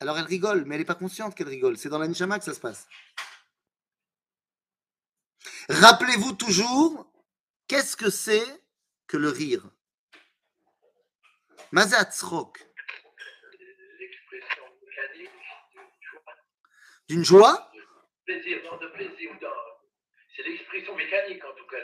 Alors 0.00 0.18
elle 0.18 0.24
rigole, 0.24 0.64
mais 0.64 0.74
elle 0.74 0.80
n'est 0.80 0.86
pas 0.86 0.94
consciente 0.94 1.34
qu'elle 1.34 1.48
rigole. 1.48 1.76
C'est 1.76 1.88
dans 1.88 1.98
la 1.98 2.08
Nishama 2.08 2.38
que 2.38 2.44
ça 2.44 2.54
se 2.54 2.60
passe. 2.60 2.88
Rappelez-vous 5.68 6.32
toujours, 6.32 7.06
qu'est-ce 7.68 7.96
que 7.96 8.10
c'est 8.10 8.44
que 9.06 9.16
le 9.16 9.28
rire? 9.28 9.70
Mazatzrok. 11.70 12.66
L'expression 14.00 14.62
mécanique 14.82 15.30
d'une 15.70 15.92
joie, 16.10 16.34
D'une 17.08 17.24
joie? 17.24 17.72
Plaisir, 18.24 18.58
non 18.64 18.78
de 18.78 18.88
plaisir 18.88 19.38
d'un. 19.40 19.69
C'est 20.42 20.48
l'expression 20.48 20.96
mécanique 20.96 21.42
en 21.44 21.54
tout 21.56 21.66
cas. 21.70 21.76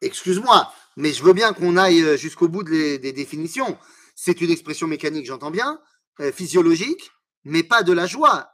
Excuse-moi, 0.00 0.72
mais 0.96 1.12
je 1.12 1.22
veux 1.22 1.32
bien 1.32 1.52
qu'on 1.52 1.76
aille 1.76 2.02
euh, 2.02 2.16
jusqu'au 2.16 2.48
bout 2.48 2.62
des 2.62 3.12
définitions. 3.12 3.78
C'est 4.14 4.40
une 4.40 4.50
expression 4.50 4.86
mécanique, 4.86 5.26
j'entends 5.26 5.50
bien, 5.50 5.80
euh, 6.20 6.32
physiologique, 6.32 7.10
mais 7.44 7.62
pas 7.62 7.82
de 7.82 7.92
la 7.92 8.06
joie. 8.06 8.52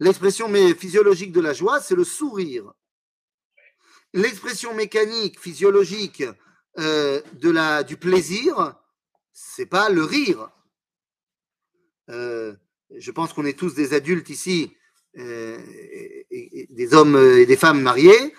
L'expression 0.00 0.48
physiologique 0.74 1.32
de 1.32 1.40
la 1.40 1.52
joie, 1.52 1.80
c'est 1.80 1.94
le 1.94 2.04
sourire. 2.04 2.72
L'expression 4.12 4.74
mécanique, 4.74 5.38
physiologique 5.38 6.24
euh, 6.78 7.20
du 7.82 7.96
plaisir, 7.96 8.74
c'est 9.32 9.66
pas 9.66 9.88
le 9.90 10.04
rire. 10.04 10.50
Je 12.08 13.10
pense 13.10 13.32
qu'on 13.32 13.44
est 13.44 13.58
tous 13.58 13.74
des 13.74 13.92
adultes 13.92 14.30
ici, 14.30 14.76
et 15.16 16.66
des 16.70 16.94
hommes 16.94 17.16
et 17.16 17.46
des 17.46 17.56
femmes 17.56 17.80
mariés. 17.80 18.34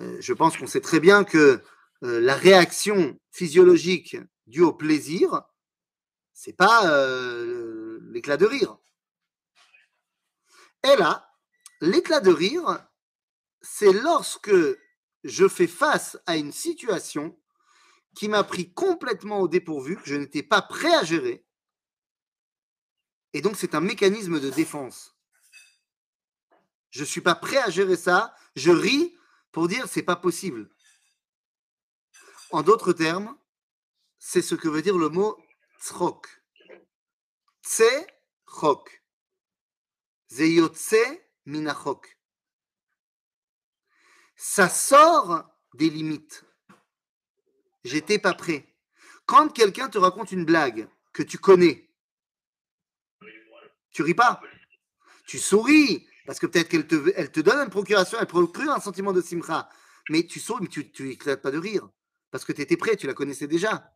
Euh, 0.00 0.16
je 0.20 0.32
pense 0.32 0.56
qu'on 0.56 0.66
sait 0.66 0.80
très 0.80 1.00
bien 1.00 1.24
que 1.24 1.62
euh, 2.02 2.20
la 2.20 2.34
réaction 2.34 3.18
physiologique 3.30 4.16
due 4.46 4.62
au 4.62 4.72
plaisir, 4.72 5.42
c'est 6.32 6.56
pas 6.56 6.90
euh, 6.90 8.00
l'éclat 8.10 8.36
de 8.36 8.46
rire. 8.46 8.78
Et 10.84 10.96
là, 10.96 11.30
l'éclat 11.80 12.20
de 12.20 12.30
rire, 12.30 12.86
c'est 13.60 13.92
lorsque 13.92 14.54
je 15.24 15.48
fais 15.48 15.66
face 15.66 16.18
à 16.26 16.36
une 16.36 16.52
situation 16.52 17.38
qui 18.14 18.28
m'a 18.28 18.42
pris 18.42 18.72
complètement 18.72 19.40
au 19.40 19.48
dépourvu, 19.48 19.96
que 19.96 20.06
je 20.06 20.14
n'étais 20.14 20.42
pas 20.42 20.62
prêt 20.62 20.94
à 20.94 21.04
gérer. 21.04 21.44
Et 23.34 23.42
donc, 23.42 23.56
c'est 23.56 23.74
un 23.74 23.80
mécanisme 23.80 24.40
de 24.40 24.50
défense. 24.50 25.19
Je 26.90 27.00
ne 27.00 27.06
suis 27.06 27.20
pas 27.20 27.34
prêt 27.34 27.58
à 27.58 27.70
gérer 27.70 27.96
ça. 27.96 28.34
Je 28.56 28.70
ris 28.70 29.16
pour 29.52 29.68
dire 29.68 29.88
c'est 29.88 30.02
pas 30.02 30.16
possible. 30.16 30.70
En 32.50 32.62
d'autres 32.62 32.92
termes, 32.92 33.36
c'est 34.18 34.42
ce 34.42 34.54
que 34.54 34.68
veut 34.68 34.82
dire 34.82 34.98
le 34.98 35.08
mot 35.08 35.38
tzrok. 35.80 36.26
Tse-chok. 37.62 39.02
Zeyotse 40.30 41.20
minachok. 41.46 42.18
Ça 44.36 44.68
sort 44.68 45.44
des 45.74 45.90
limites. 45.90 46.44
J'étais 47.84 48.18
pas 48.18 48.34
prêt. 48.34 48.66
Quand 49.26 49.48
quelqu'un 49.48 49.88
te 49.88 49.98
raconte 49.98 50.32
une 50.32 50.44
blague 50.44 50.88
que 51.12 51.22
tu 51.22 51.38
connais, 51.38 51.88
tu 53.92 54.02
ris 54.02 54.14
pas. 54.14 54.40
Tu 55.26 55.38
souris, 55.38 56.08
parce 56.29 56.39
que 56.39 56.45
peut-être 56.45 56.69
qu'elle 56.69 56.87
te, 56.87 57.11
elle 57.15 57.31
te 57.31 57.39
donne 57.39 57.59
une 57.59 57.69
procuration, 57.69 58.17
elle 58.19 58.27
procure 58.27 58.71
un 58.71 58.79
sentiment 58.79 59.13
de 59.13 59.21
simcha. 59.21 59.69
Mais 60.09 60.25
tu 60.25 60.39
souris, 60.39 60.61
mais 60.61 60.67
tu, 60.67 60.91
tu 60.91 61.11
éclates 61.11 61.41
pas 61.41 61.51
de 61.51 61.57
rire. 61.57 61.87
Parce 62.31 62.45
que 62.45 62.51
tu 62.51 62.61
étais 62.61 62.77
prêt, 62.77 62.95
tu 62.95 63.07
la 63.07 63.13
connaissais 63.13 63.47
déjà. 63.47 63.93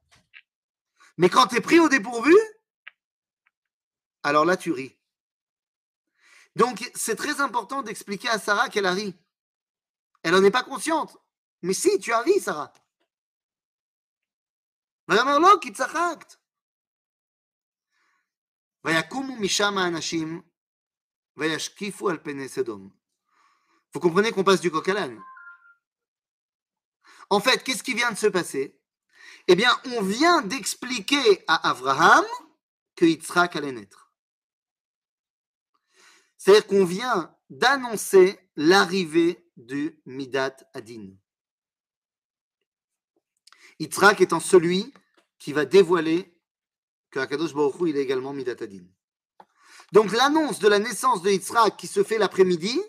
Mais 1.18 1.30
quand 1.30 1.48
tu 1.48 1.58
es 1.58 1.62
pris 1.62 1.80
au 1.80 1.90
dépourvu, 1.90 2.36
alors 4.24 4.46
là, 4.46 4.58
tu 4.58 4.72
ris. 4.72 4.98
Donc, 6.56 6.90
c'est 6.96 7.16
très 7.16 7.42
important 7.42 7.82
d'expliquer 7.82 8.30
à 8.30 8.40
Sarah 8.40 8.70
qu'elle 8.70 8.86
a 8.86 8.92
ri. 8.92 9.16
Elle 10.24 10.34
n'en 10.34 10.44
est 10.44 10.52
pas 10.52 10.64
consciente. 10.64 11.18
Mais 11.62 11.74
si, 11.74 12.00
tu 12.00 12.12
as 12.12 12.22
ri, 12.22 12.40
Sarah. 12.40 12.74
ויאמר 15.10 15.40
לו 15.40 15.60
כי 15.62 15.72
צחקת. 15.74 16.36
ויקומו 18.86 19.36
משם 19.36 19.78
האנשים 19.78 20.42
Vous 21.37 22.91
comprenez 24.01 24.33
qu'on 24.33 24.45
passe 24.45 24.61
du 24.61 24.71
coq 24.71 24.89
à 24.89 24.95
l'âne? 24.95 25.23
En 27.31 27.41
fait, 27.41 27.65
qu'est-ce 27.65 27.83
qui 27.83 27.95
vient 27.95 28.13
de 28.13 28.19
se 28.19 28.27
passer? 28.27 28.79
Eh 29.49 29.57
bien, 29.57 29.71
on 29.97 30.03
vient 30.03 30.43
d'expliquer 30.43 31.45
à 31.49 31.71
Abraham 31.71 32.25
que 32.97 33.05
Yitzhak 33.05 33.57
allait 33.57 33.73
naître. 33.73 34.13
C'est-à-dire 36.39 36.67
qu'on 36.67 36.85
vient 36.85 37.37
d'annoncer 37.51 38.39
l'arrivée 38.57 39.51
du 39.57 40.01
Midat 40.07 40.57
Adin. 40.73 41.11
Yitzhak 43.81 44.21
étant 44.21 44.41
celui 44.41 44.95
qui 45.39 45.53
va 45.53 45.65
dévoiler 45.65 46.41
que 47.11 47.19
Akadosh 47.19 47.55
Baruch 47.55 47.81
Hu, 47.81 47.91
il 47.91 47.97
est 47.97 48.03
également 48.03 48.33
Midat 48.33 48.57
Adin. 48.61 48.85
Donc 49.95 50.11
l'annonce 50.11 50.59
de 50.59 50.67
la 50.67 50.81
naissance 50.81 51.23
de 51.23 51.31
Yitzhak 51.31 51.77
qui 51.77 51.87
se 51.87 52.03
fait 52.03 52.19
l'après-midi, 52.19 52.83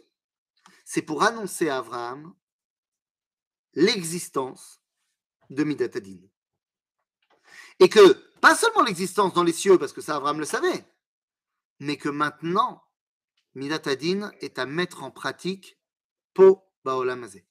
c'est 0.85 1.03
pour 1.03 1.21
annoncer 1.21 1.69
à 1.69 1.77
Abraham 1.77 2.33
l'existence 3.75 4.81
de 5.51 5.63
Midat 5.63 5.85
Adin. 5.93 6.17
Et 7.77 7.89
que, 7.89 8.13
pas 8.41 8.55
seulement 8.55 8.81
l'existence 8.81 9.35
dans 9.35 9.43
les 9.43 9.53
cieux, 9.53 9.77
parce 9.77 9.93
que 9.93 10.01
ça 10.01 10.15
Abraham 10.15 10.39
le 10.39 10.45
savait, 10.45 10.83
mais 11.79 11.95
que 11.95 12.09
maintenant, 12.09 12.83
Midat 13.53 13.91
Adin 13.91 14.31
est 14.39 14.57
à 14.57 14.65
mettre 14.65 15.03
en 15.03 15.11
pratique 15.11 15.77
pour 16.33 16.65
Baolam 16.83 17.23
Hazé. 17.23 17.45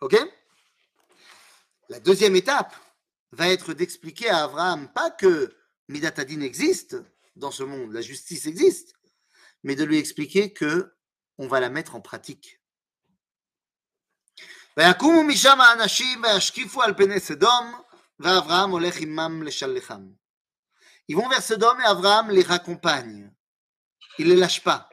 Ok? 0.00 0.16
La 1.90 2.00
deuxième 2.00 2.34
étape 2.34 2.74
va 3.30 3.48
être 3.50 3.72
d'expliquer 3.72 4.28
à 4.30 4.42
Abraham 4.42 4.92
pas 4.92 5.12
que 5.12 5.56
Midatadine 5.88 6.42
existe 6.42 6.96
dans 7.36 7.50
ce 7.50 7.62
monde, 7.62 7.92
la 7.92 8.00
justice 8.00 8.46
existe, 8.46 8.94
mais 9.62 9.76
de 9.76 9.84
lui 9.84 9.98
expliquer 9.98 10.52
que 10.52 10.94
on 11.38 11.48
va 11.48 11.60
la 11.60 11.68
mettre 11.68 11.94
en 11.94 12.00
pratique. 12.00 12.60
Ils 21.08 21.16
vont 21.16 21.28
vers 21.28 21.42
Sodome 21.42 21.80
et 21.80 21.84
Abraham 21.84 22.30
les 22.30 22.42
raccompagne. 22.42 23.32
Il 24.18 24.28
ne 24.28 24.34
les 24.34 24.40
lâche 24.40 24.62
pas. 24.62 24.88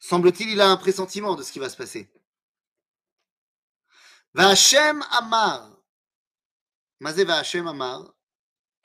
Semble-t-il, 0.00 0.50
il 0.50 0.60
a 0.60 0.68
un 0.68 0.76
pressentiment 0.76 1.34
de 1.34 1.42
ce 1.42 1.52
qui 1.52 1.58
va 1.58 1.68
se 1.68 1.76
passer. 1.76 2.10
Vachem 4.34 5.02
Amar. 5.10 5.76
Mazé 7.00 7.24
Vachem 7.24 7.66
Amar. 7.66 8.15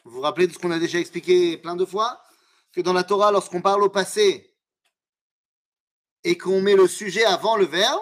Vous 0.04 0.12
vous 0.12 0.22
rappelez 0.22 0.48
de 0.48 0.54
ce 0.54 0.60
qu'on 0.60 0.72
a 0.72 0.80
déjà 0.80 1.00
expliqué 1.00 1.58
plein 1.58 1.76
de 1.76 1.86
fois? 1.86 2.22
Que 2.72 2.82
dans 2.82 2.94
la 2.94 3.04
Torah, 3.04 3.32
lorsqu'on 3.32 3.62
parle 3.62 3.84
au 3.84 3.90
passé 3.90 4.56
et 6.24 6.38
qu'on 6.38 6.62
met 6.62 6.76
le 6.76 6.88
sujet 6.88 7.26
avant 7.26 7.58
le 7.58 7.66
verbe, 7.66 8.02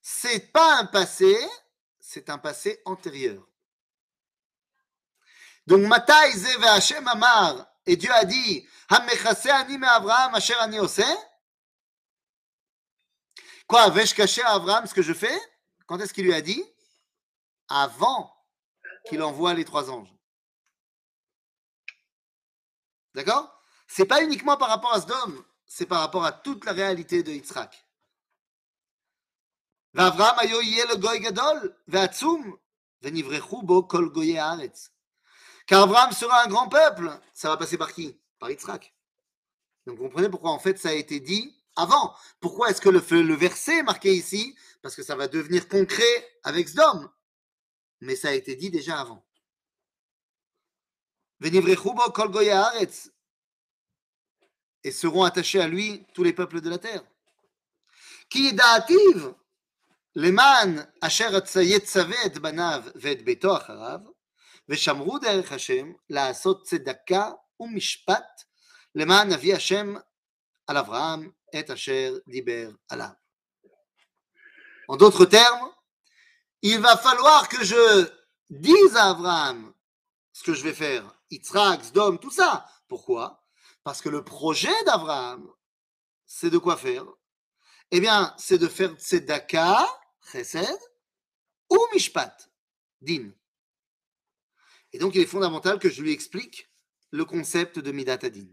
c'est 0.00 0.52
pas 0.52 0.78
un 0.78 0.86
passé, 0.86 1.36
c'est 1.98 2.28
un 2.28 2.38
passé 2.38 2.82
antérieur. 2.84 3.46
Donc, 5.66 5.86
Matai 5.86 6.32
ze 6.32 6.58
ve'Hashem 6.58 7.06
amar, 7.06 7.66
et 7.86 7.96
Dieu 7.96 8.10
a 8.10 8.24
dit, 8.24 8.66
ani 8.88 9.78
me 9.78 9.86
Abraham 9.86 10.34
asher 10.34 10.54
ani 10.54 10.80
oseh. 10.80 11.04
Quoi, 13.66 13.88
vais-je 13.90 14.14
cacher 14.14 14.42
à 14.42 14.54
Abraham 14.54 14.86
ce 14.86 14.94
que 14.94 15.02
je 15.02 15.14
fais? 15.14 15.40
Quand 15.86 15.98
est-ce 16.00 16.12
qu'il 16.12 16.24
lui 16.24 16.34
a 16.34 16.40
dit? 16.40 16.64
Avant 17.68 18.34
qu'il 19.08 19.22
envoie 19.22 19.54
les 19.54 19.64
trois 19.64 19.88
anges. 19.90 20.11
D'accord 23.13 23.61
C'est 23.87 24.05
pas 24.05 24.23
uniquement 24.23 24.57
par 24.57 24.69
rapport 24.69 24.93
à 24.93 25.01
Sdom, 25.01 25.43
c'est 25.65 25.85
par 25.85 25.99
rapport 25.99 26.25
à 26.25 26.31
toute 26.31 26.65
la 26.65 26.73
réalité 26.73 27.23
de 27.23 27.31
Yitzhak. 27.31 27.83
ואברהם 29.93 30.39
היו 30.39 30.61
יהיה 30.61 30.85
לגוי 30.85 31.19
גדול 31.19 31.71
ועצום, 31.87 32.55
ונברכו 33.01 33.61
בו 33.61 33.87
כל 33.87 34.09
גויי 34.13 34.39
הארץ. 34.39 34.89
Car 35.67 35.83
Abraham 35.83 36.11
sera 36.11 36.43
un 36.43 36.47
grand 36.47 36.69
peuple, 36.69 37.09
ça 37.33 37.49
va 37.49 37.57
passer 37.57 37.77
par 37.77 37.91
qui 37.91 38.17
Par 38.39 38.49
Yitzhak. 38.49 38.93
Donc 39.85 39.97
vous 39.97 40.03
comprenez 40.03 40.29
pourquoi 40.29 40.51
en 40.51 40.59
fait 40.59 40.77
ça 40.77 40.89
a 40.89 40.93
été 40.93 41.19
dit 41.19 41.55
avant. 41.75 42.13
Pourquoi 42.39 42.69
est-ce 42.69 42.81
que 42.81 42.89
le, 42.89 43.01
le 43.21 43.33
verset 43.35 43.79
est 43.79 43.83
marqué 43.83 44.13
ici 44.13 44.55
Parce 44.81 44.95
que 44.95 45.03
ça 45.03 45.15
va 45.15 45.27
devenir 45.27 45.67
concret 45.67 46.39
avec 46.43 46.67
Sdom. 46.67 47.09
Mais 48.01 48.15
ça 48.15 48.29
a 48.29 48.33
été 48.33 48.55
dit 48.55 48.69
déjà 48.69 48.99
avant. 48.99 49.25
Et 54.83 54.91
seront 54.91 55.23
attachés 55.23 55.61
à 55.61 55.67
lui 55.67 56.05
tous 56.13 56.23
les 56.23 56.33
peuples 56.33 56.61
de 56.61 56.69
la 56.69 56.77
terre. 56.77 57.03
Qui 58.29 58.53
da'ativ 58.53 59.33
למען 60.15 60.79
אשר 61.01 61.29
יצווה 61.61 62.25
את 62.25 62.37
בניו 62.37 62.83
ואת 62.95 63.21
ביתו 63.21 63.57
אחריו, 63.57 63.99
ושמרו 64.69 65.19
דרך 65.19 65.51
השם 65.51 65.91
לעשות 66.09 66.63
צדקה 66.63 67.31
ומשפט 67.59 68.43
למען 68.95 69.33
נביא 69.33 69.55
השם 69.55 69.93
על 70.67 70.77
אברהם 70.77 71.31
את 71.59 71.69
אשר 71.69 72.17
דיבר 72.27 72.69
עליו. 72.89 73.09
En 74.89 74.95
d'autres 74.95 75.25
termes, 75.25 75.69
il 76.61 76.79
va 76.79 76.95
falloir 76.97 77.49
que 77.49 77.63
je 77.63 78.09
dise 78.49 78.95
à 78.95 79.09
Abraham 79.09 79.73
ce 80.33 80.43
que 80.43 80.53
je 80.53 80.63
vais 80.63 80.73
faire, 80.73 81.03
Yitzhak, 81.31 81.83
Sdom, 81.83 82.17
tout 82.17 82.31
ça. 82.31 82.65
Pourquoi 82.87 83.43
Parce 83.83 84.01
que 84.01 84.09
le 84.09 84.23
projet 84.23 84.83
d'Abraham, 84.85 85.49
c'est 86.25 86.49
de 86.49 86.57
quoi 86.57 86.77
faire 86.77 87.05
Eh 87.91 87.99
bien, 87.99 88.33
c'est 88.37 88.57
de 88.57 88.67
faire 88.67 88.93
tzedaka, 88.93 89.87
chesed, 90.31 90.79
ou 91.69 91.79
mishpat, 91.93 92.49
din. 93.01 93.31
Et 94.93 94.99
donc, 94.99 95.15
il 95.15 95.21
est 95.21 95.25
fondamental 95.25 95.79
que 95.79 95.89
je 95.89 96.01
lui 96.01 96.11
explique 96.11 96.69
le 97.11 97.25
concept 97.25 97.79
de 97.79 97.91
midat 97.91 98.19
adin. 98.23 98.47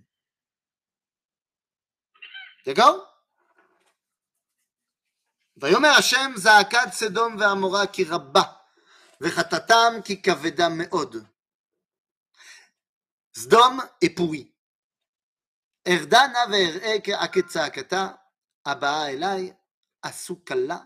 D'accord 2.67 3.15
ויאמר 5.57 5.89
השם 5.89 6.33
זעקת 6.37 6.93
סדום 6.93 7.37
ועמורה 7.39 7.87
כי 7.87 8.05
רבה, 8.05 8.43
וחטאתם 9.21 9.93
כי 10.05 10.23
כבדה 10.23 10.69
מאוד. 10.69 11.17
סדום 13.39 13.79
אפורי. 14.07 14.51
ארדה 15.89 16.27
נא 16.27 16.53
ואראה 16.53 17.29
כצעקתה, 17.33 18.09
הבאה 18.67 19.09
אליי, 19.09 19.53
עשו 20.03 20.45
קלה, 20.45 20.79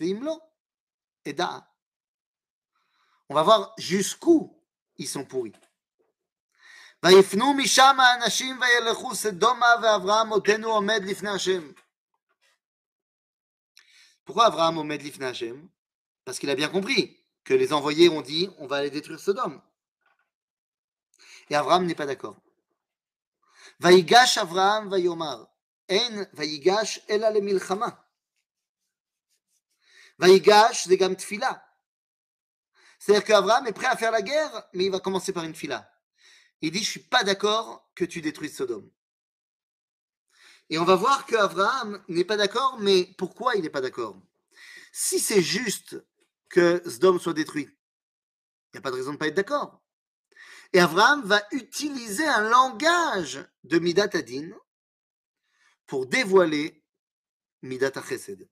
ואם 0.00 0.18
לא, 0.22 0.38
אדעה. 1.28 1.58
On 3.30 3.34
va 3.34 3.42
voir 3.44 3.74
jusqu'où 3.78 4.62
ils 4.98 5.08
sont 5.08 5.24
pourris. 5.24 5.52
ויפנו 7.04 7.54
משם 7.54 7.96
האנשים 8.00 8.60
וילכו 8.60 9.14
סדומה 9.14 9.66
ואברהם 9.82 10.28
עודנו 10.28 10.68
עומד 10.68 11.00
לפני 11.04 11.30
השם. 11.30 11.72
Pourquoi 14.24 14.46
Abraham 14.46 14.78
omed 14.78 15.02
l'ifna 15.02 15.28
Hashem 15.28 15.68
Parce 16.24 16.38
qu'il 16.38 16.50
a 16.50 16.54
bien 16.54 16.68
compris 16.68 17.24
que 17.44 17.54
les 17.54 17.72
envoyés 17.72 18.08
ont 18.08 18.22
dit 18.22 18.48
on 18.58 18.68
va 18.68 18.76
aller 18.76 18.90
détruire 18.90 19.18
Sodome. 19.18 19.60
Et 21.49 21.55
Abraham 21.55 21.85
n'est 21.85 21.95
pas 21.95 22.05
d'accord. 22.05 22.35
Vaïgash 23.79 24.37
Abraham 24.37 24.89
vayomar. 24.89 25.47
En 25.89 26.25
vaïgash 26.33 27.01
ela 27.07 27.31
le 27.31 27.41
milchama. 27.41 28.05
Vaïgash 30.17 30.83
c'est 30.83 30.97
gam 30.97 31.15
tfila. 31.15 31.63
C'est-à-dire 32.99 33.25
qu'Abraham 33.25 33.67
est 33.67 33.73
prêt 33.73 33.87
à 33.87 33.95
faire 33.95 34.11
la 34.11 34.21
guerre, 34.21 34.67
mais 34.73 34.85
il 34.85 34.91
va 34.91 34.99
commencer 34.99 35.31
par 35.31 35.43
une 35.43 35.55
fila. 35.55 35.89
Il 36.61 36.71
dit 36.71 36.83
Je 36.83 36.89
suis 36.89 36.99
pas 36.99 37.23
d'accord 37.23 37.89
que 37.95 38.05
tu 38.05 38.21
détruises 38.21 38.55
Sodome. 38.55 38.89
Et 40.69 40.77
on 40.79 40.83
va 40.83 40.95
voir 40.95 41.25
qu'Abraham 41.25 42.03
n'est 42.09 42.25
pas 42.25 42.35
d'accord, 42.35 42.77
mais 42.79 43.05
pourquoi 43.17 43.55
il 43.55 43.61
n'est 43.61 43.69
pas 43.69 43.81
d'accord? 43.81 44.19
Si 44.91 45.19
c'est 45.19 45.41
juste 45.41 45.95
que 46.49 46.81
Sodome 46.89 47.19
soit 47.19 47.33
détruit, 47.33 47.69
il 47.69 48.69
n'y 48.73 48.79
a 48.79 48.81
pas 48.81 48.91
de 48.91 48.95
raison 48.95 49.11
de 49.11 49.13
ne 49.15 49.19
pas 49.19 49.27
être 49.27 49.35
d'accord. 49.35 49.79
Et 50.72 50.80
Abraham 50.80 51.22
va 51.24 51.42
utiliser 51.52 52.26
un 52.26 52.48
langage 52.48 53.44
de 53.64 53.78
Midat 53.78 54.10
Adin 54.14 54.50
pour 55.86 56.06
dévoiler 56.06 56.82
Midat 57.62 57.92
Chesed. 58.08 58.48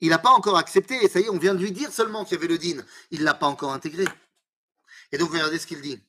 Il 0.00 0.08
n'a 0.10 0.18
pas 0.18 0.30
encore 0.30 0.58
accepté, 0.58 1.02
et 1.04 1.08
ça 1.08 1.20
y 1.20 1.24
est, 1.24 1.30
on 1.30 1.38
vient 1.38 1.54
de 1.54 1.60
lui 1.60 1.72
dire 1.72 1.92
seulement 1.92 2.24
qu'il 2.24 2.36
y 2.36 2.38
avait 2.38 2.48
le 2.48 2.58
din. 2.58 2.84
Il 3.10 3.20
ne 3.20 3.24
l'a 3.24 3.34
pas 3.34 3.46
encore 3.46 3.72
intégré. 3.72 4.04
Et 5.12 5.18
donc, 5.18 5.30
regardez 5.30 5.58
ce 5.58 5.66
qu'il 5.66 5.80
dit. 5.80 6.00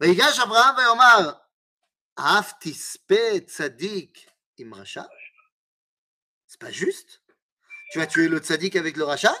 ויגש 0.00 0.40
אברהם 0.40 0.76
ויאמר, 0.76 1.32
אף 2.14 2.52
תספה 2.60 3.40
צדיק 3.46 4.18
עם 4.58 4.74
רשע? 4.74 5.02
C'est 6.48 6.60
pas 6.60 6.72
juste. 6.72 7.20
Tu 7.92 7.98
vas 7.98 8.06
tuer 8.06 8.28
le 8.28 8.38
tzaddik 8.38 8.76
avec 8.76 8.96
le 8.96 9.04
rachat 9.04 9.34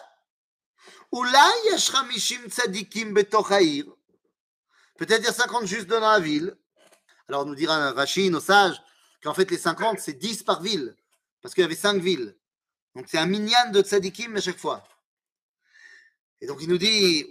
אולי 1.12 1.52
יש 1.74 1.90
50 1.90 2.48
צדיקים 2.48 3.14
בתוך 3.14 3.52
העיר? 3.52 3.94
Peut-être 4.99 5.21
il 5.21 5.25
y 5.25 5.29
a 5.29 5.33
50 5.33 5.65
justes 5.65 5.87
dans 5.87 6.01
la 6.01 6.19
ville. 6.19 6.57
Alors 7.29 7.45
nous 7.45 7.55
dira 7.55 7.93
Rachid, 7.93 8.29
nos 8.33 8.41
sages, 8.41 8.75
qu'en 9.23 9.33
fait 9.33 9.49
les 9.49 9.57
50, 9.57 9.97
c'est 9.97 10.13
10 10.13 10.43
par 10.43 10.61
ville, 10.61 10.93
parce 11.41 11.55
qu'il 11.55 11.61
y 11.61 11.65
avait 11.65 11.73
5 11.73 12.01
villes. 12.01 12.37
Donc 12.95 13.05
c'est 13.07 13.17
un 13.17 13.25
minyan 13.25 13.71
de 13.71 13.81
tzadikim 13.81 14.35
à 14.35 14.41
chaque 14.41 14.57
fois. 14.57 14.83
Et 16.41 16.47
donc 16.47 16.61
il 16.61 16.67
nous 16.67 16.77
dit, 16.77 17.25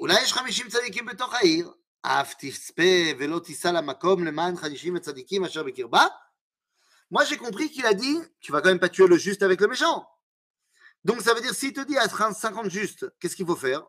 moi 7.11 7.25
j'ai 7.25 7.37
compris 7.37 7.71
qu'il 7.71 7.85
a 7.85 7.93
dit, 7.93 8.19
tu 8.41 8.51
vas 8.51 8.63
quand 8.63 8.71
même 8.71 8.79
pas 8.79 8.89
tuer 8.89 9.07
le 9.07 9.19
juste 9.19 9.43
avec 9.43 9.61
le 9.61 9.69
méchant. 9.69 10.09
Donc 11.05 11.21
ça 11.21 11.35
veut 11.35 11.43
dire, 11.43 11.55
s'il 11.55 11.75
te 11.75 11.81
dit 11.81 11.99
à 11.99 12.09
50 12.09 12.71
justes, 12.71 13.07
qu'est-ce 13.21 13.37
qu'il 13.37 13.47
faut 13.47 13.57
faire? 13.57 13.87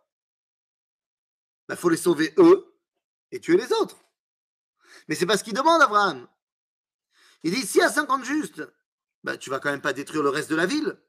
Il 1.69 1.77
faut 1.77 1.89
les 1.89 1.95
sauver 1.95 2.33
eux 2.37 2.68
et 3.31 3.39
tuer 3.39 3.57
les 3.57 3.71
autres. 3.73 3.97
Mais 5.07 5.15
c'est 5.15 5.25
pas 5.25 5.37
ce 5.37 5.43
qu'il 5.43 5.53
demande 5.53 5.81
Abraham. 5.81 6.27
Il 7.43 7.53
dit, 7.53 7.65
si 7.65 7.81
à 7.81 7.89
50 7.89 8.25
justes, 8.25 8.63
bah, 9.23 9.37
tu 9.37 9.49
vas 9.49 9.59
quand 9.59 9.71
même 9.71 9.81
pas 9.81 9.93
détruire 9.93 10.23
le 10.23 10.29
reste 10.29 10.49
de 10.49 10.55
la 10.55 10.65
ville. 10.65 10.99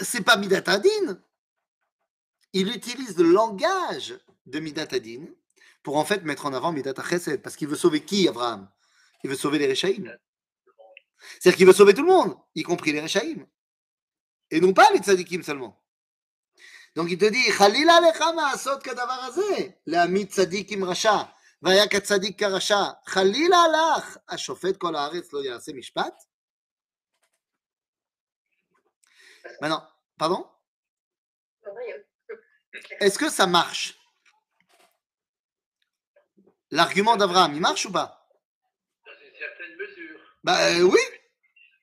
C'est 0.00 0.22
pas 0.22 0.36
Midatadin. 0.36 1.20
Il 2.52 2.68
utilise 2.74 3.16
le 3.18 3.32
langage 3.32 4.14
de 4.46 4.60
Midatadin 4.60 5.26
pour 5.82 5.96
en 5.96 6.04
fait 6.04 6.22
mettre 6.22 6.46
en 6.46 6.52
avant 6.52 6.72
Midat 6.72 6.94
Chesed. 7.02 7.42
Parce 7.42 7.56
qu'il 7.56 7.68
veut 7.68 7.76
sauver 7.76 8.04
qui, 8.04 8.28
Abraham? 8.28 8.70
Il 9.24 9.30
veut 9.30 9.36
sauver 9.36 9.58
les 9.58 9.66
Réchaïm. 9.66 10.16
C'est-à-dire 11.38 11.56
qu'il 11.56 11.66
veut 11.66 11.72
sauver 11.72 11.94
tout 11.94 12.02
le 12.02 12.08
monde, 12.08 12.36
y 12.54 12.62
compris 12.62 12.92
les 12.92 13.00
Réchaïm. 13.00 13.46
Et 14.50 14.60
non 14.60 14.72
pas 14.72 14.90
les 14.92 14.98
Tzadikim 14.98 15.42
seulement. 15.42 15.81
Donc 16.95 17.11
il 17.11 17.17
te 17.17 17.25
dit, 17.25 17.51
Khalila 17.57 18.01
lecha 18.01 18.33
ma'asot 18.33 18.79
kadavar 18.79 19.19
hazeh, 19.23 19.71
להעמיד 19.87 20.29
צדיק 20.29 20.71
עם 20.71 20.83
רשע, 20.83 21.17
והיה 21.61 21.87
כצדיק 21.87 22.39
כרשע, 22.39 22.83
חלילה 23.05 23.63
לך, 23.67 24.17
השופט 24.29 24.77
כל 24.77 24.95
הארץ 24.95 25.33
לא 25.33 25.43
יעשה 25.43 25.71
משפט? 25.73 26.23
Maintenant, 29.61 29.83
pardon 30.19 30.45
Rien. 31.63 31.95
Est-ce 32.99 33.17
que 33.17 33.29
ça 33.29 33.47
marche 33.47 33.97
L'argument 36.71 37.15
d'Abraham, 37.15 37.53
il 37.53 37.61
marche 37.61 37.85
ou 37.85 37.91
pas 37.91 38.29
Dans 39.05 39.11
une 39.13 39.35
certaine 39.37 39.75
mesure. 39.77 40.19
Bah 40.43 40.57
euh, 40.67 40.81
oui, 40.81 40.99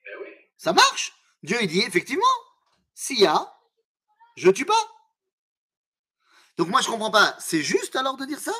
Ben 0.03 0.15
oui. 0.21 0.29
ça 0.57 0.73
marche. 0.73 1.13
Dieu 1.43 1.57
il 1.61 1.67
dit 1.67 1.81
effectivement, 1.81 2.35
s'il 2.93 3.19
y 3.19 3.25
a, 3.25 3.51
je 4.37 4.49
tue 4.51 4.65
pas. 4.65 4.83
Donc 6.60 6.68
moi 6.68 6.82
je 6.82 6.88
comprends 6.88 7.10
pas. 7.10 7.34
C'est 7.40 7.62
juste 7.62 7.96
alors 7.96 8.18
de 8.18 8.26
dire 8.26 8.38
ça? 8.38 8.52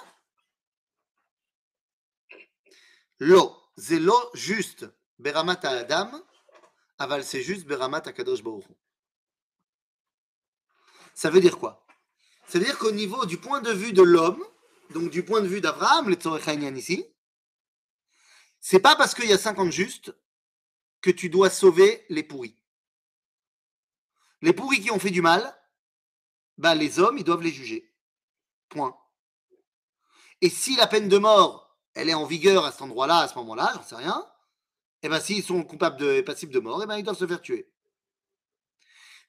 Lo, 3.18 3.54
c'est 3.76 3.98
lo 3.98 4.18
juste. 4.32 4.86
Beramat 5.18 5.60
Adam, 5.64 6.10
aval 6.98 7.22
c'est 7.22 7.42
juste 7.42 7.66
Beramat 7.66 8.00
Baruch 8.00 8.64
Hu. 8.70 8.74
Ça 11.12 11.28
veut 11.28 11.42
dire 11.42 11.58
quoi? 11.58 11.86
C'est-à-dire 12.46 12.78
qu'au 12.78 12.90
niveau 12.90 13.26
du 13.26 13.36
point 13.36 13.60
de 13.60 13.70
vue 13.70 13.92
de 13.92 14.00
l'homme, 14.00 14.42
donc 14.94 15.10
du 15.10 15.22
point 15.22 15.42
de 15.42 15.46
vue 15.46 15.60
d'Abraham, 15.60 16.08
le 16.08 16.14
Tzorech 16.14 16.48
Ha'inyan 16.48 16.74
ici, 16.76 17.04
c'est 18.60 18.80
pas 18.80 18.96
parce 18.96 19.14
qu'il 19.14 19.28
y 19.28 19.34
a 19.34 19.38
50 19.38 19.70
justes 19.70 20.14
que 21.02 21.10
tu 21.10 21.28
dois 21.28 21.50
sauver 21.50 22.06
les 22.08 22.22
pourris. 22.22 22.56
Les 24.40 24.54
pourris 24.54 24.80
qui 24.80 24.90
ont 24.90 24.98
fait 24.98 25.10
du 25.10 25.20
mal, 25.20 25.54
bah, 26.56 26.74
les 26.74 26.98
hommes, 26.98 27.18
ils 27.18 27.24
doivent 27.24 27.42
les 27.42 27.52
juger. 27.52 27.89
Point. 28.70 28.96
Et 30.40 30.48
si 30.48 30.76
la 30.76 30.86
peine 30.86 31.08
de 31.08 31.18
mort, 31.18 31.76
elle 31.94 32.08
est 32.08 32.14
en 32.14 32.24
vigueur 32.24 32.64
à 32.64 32.72
cet 32.72 32.82
endroit-là, 32.82 33.18
à 33.18 33.28
ce 33.28 33.34
moment-là, 33.34 33.72
j'en 33.74 33.82
sais 33.82 33.96
rien, 33.96 34.26
et 35.02 35.08
ben 35.08 35.20
s'ils 35.20 35.42
sont 35.42 35.62
coupables 35.64 35.98
de, 35.98 36.12
et 36.12 36.22
passibles 36.22 36.52
de 36.52 36.60
mort, 36.60 36.82
et 36.82 36.86
ben 36.86 36.96
ils 36.96 37.02
doivent 37.02 37.18
se 37.18 37.26
faire 37.26 37.42
tuer. 37.42 37.70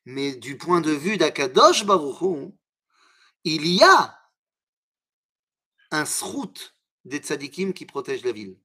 Mais 0.05 0.35
du 0.35 0.57
point 0.57 0.81
de 0.81 0.91
vue 0.91 1.17
d'Akadosh 1.17 1.85
Baruch 1.85 2.21
Hu, 2.21 2.51
il 3.43 3.67
y 3.67 3.83
a 3.83 4.17
un 5.91 6.05
srout 6.05 6.75
des 7.05 7.17
tzadikim 7.17 7.73
qui 7.73 7.85
protège 7.85 8.23
la 8.23 8.31
ville. 8.31 8.59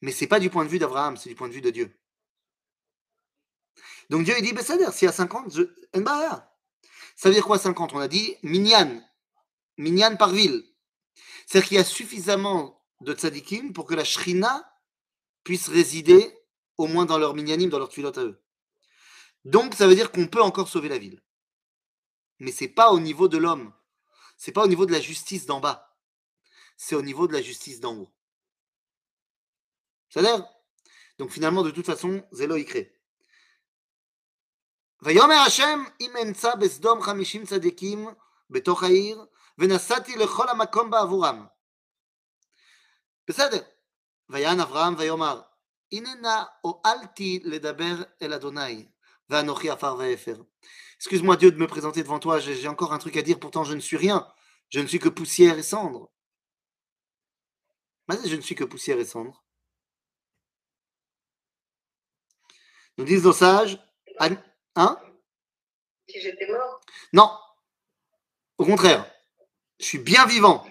Mais 0.00 0.12
c'est 0.12 0.26
pas 0.26 0.40
du 0.40 0.50
point 0.50 0.64
de 0.64 0.70
vue 0.70 0.78
d'Abraham, 0.78 1.16
c'est 1.16 1.28
du 1.28 1.34
point 1.34 1.48
de 1.48 1.54
vue 1.54 1.60
de 1.60 1.70
Dieu. 1.70 1.98
Donc 4.10 4.24
Dieu 4.24 4.34
il 4.38 4.44
dit, 4.44 4.52
ben 4.52 4.64
s'il 4.64 5.06
y 5.06 5.08
a 5.08 5.12
50, 5.12 5.54
je... 5.54 5.62
ça 7.18 7.28
veut 7.28 7.34
dire 7.34 7.44
quoi 7.44 7.58
50 7.58 7.94
On 7.94 7.98
a 7.98 8.06
dit 8.06 8.36
minyan, 8.44 9.02
minyan 9.76 10.14
par 10.14 10.30
ville. 10.30 10.64
C'est-à-dire 11.46 11.68
qu'il 11.68 11.76
y 11.76 11.80
a 11.80 11.84
suffisamment 11.84 12.80
de 13.00 13.12
tzadikim 13.12 13.72
pour 13.72 13.86
que 13.86 13.94
la 13.94 14.04
shrina 14.04 14.72
puisse 15.42 15.68
résider 15.68 16.32
au 16.76 16.86
moins 16.86 17.06
dans 17.06 17.18
leur 17.18 17.34
minyanim, 17.34 17.70
dans 17.70 17.80
leur 17.80 17.88
tuilote 17.88 18.18
à 18.18 18.24
eux. 18.24 18.40
Donc 19.44 19.74
ça 19.74 19.88
veut 19.88 19.96
dire 19.96 20.12
qu'on 20.12 20.28
peut 20.28 20.40
encore 20.40 20.68
sauver 20.68 20.88
la 20.88 20.98
ville. 20.98 21.20
Mais 22.38 22.52
c'est 22.52 22.68
pas 22.68 22.92
au 22.92 23.00
niveau 23.00 23.26
de 23.26 23.36
l'homme. 23.36 23.74
C'est 24.36 24.52
pas 24.52 24.62
au 24.62 24.68
niveau 24.68 24.86
de 24.86 24.92
la 24.92 25.00
justice 25.00 25.44
d'en 25.44 25.58
bas. 25.58 25.98
C'est 26.76 26.94
au 26.94 27.02
niveau 27.02 27.26
de 27.26 27.32
la 27.32 27.42
justice 27.42 27.80
d'en 27.80 27.96
haut. 27.96 28.14
C'est-à-dire 30.08 30.46
Donc 31.18 31.32
finalement, 31.32 31.64
de 31.64 31.72
toute 31.72 31.86
façon, 31.86 32.24
Zélo 32.30 32.54
y 32.54 32.64
crée. 32.64 32.96
ויאמר 35.01 35.35
השם 35.47 35.83
אם 36.01 36.13
אמצא 36.27 36.55
בסדום 36.55 37.01
חמישים 37.01 37.45
צדיקים 37.45 38.07
בתוך 38.49 38.83
העיר 38.83 39.25
ונסעתי 39.57 40.15
לכל 40.15 40.49
המקום 40.49 40.89
בעבורם. 40.89 41.45
בסדר. 43.27 43.61
ויען 44.29 44.59
אברהם 44.59 44.95
ויאמר 44.97 45.41
הנה 45.91 46.15
נא 46.15 46.43
הואלתי 46.61 47.39
לדבר 47.43 48.03
אל 48.21 48.33
אדוני 48.33 48.87
ואנוכי 49.29 49.69
עפר 49.69 49.95
ואפר. 49.99 50.43
Excuse-moi 50.99 51.35
Dieu 51.35 51.51
de 51.51 51.57
me 51.57 51.67
présenter 51.67 52.01
devant 52.01 52.19
toi, 52.19 52.39
j'ai 52.39 52.55
j'ai 52.55 52.69
encore 52.69 52.93
un 52.93 52.97
truc 52.97 53.17
à 53.17 53.21
dire, 53.21 53.39
pourtant 53.39 53.63
je 53.65 53.73
ne 53.73 53.81
suis 53.81 53.97
rien. 53.97 54.25
Je 54.69 54.79
ne 54.79 54.87
suis 54.87 54.99
que 54.99 55.09
poussière 55.09 55.57
et 55.57 55.63
cendre. 55.63 56.11
Vas-y, 58.07 58.29
je 58.29 58.35
ne 58.35 58.41
suis 58.41 58.55
que 58.55 58.63
poussière 58.63 58.99
et 58.99 59.05
cendre. 59.05 59.43
Nous 62.97 63.05
disent 63.05 63.25
nos 63.25 63.33
sages, 63.33 63.75
An- 64.19 64.43
hein? 64.78 64.98
Si 66.08 66.20
j'étais 66.20 66.46
mort, 66.46 66.80
Non. 67.12 67.30
Au 68.56 68.64
contraire, 68.64 69.04
je 69.78 69.84
suis 69.84 69.98
bien 69.98 70.24
vivant. 70.26 70.66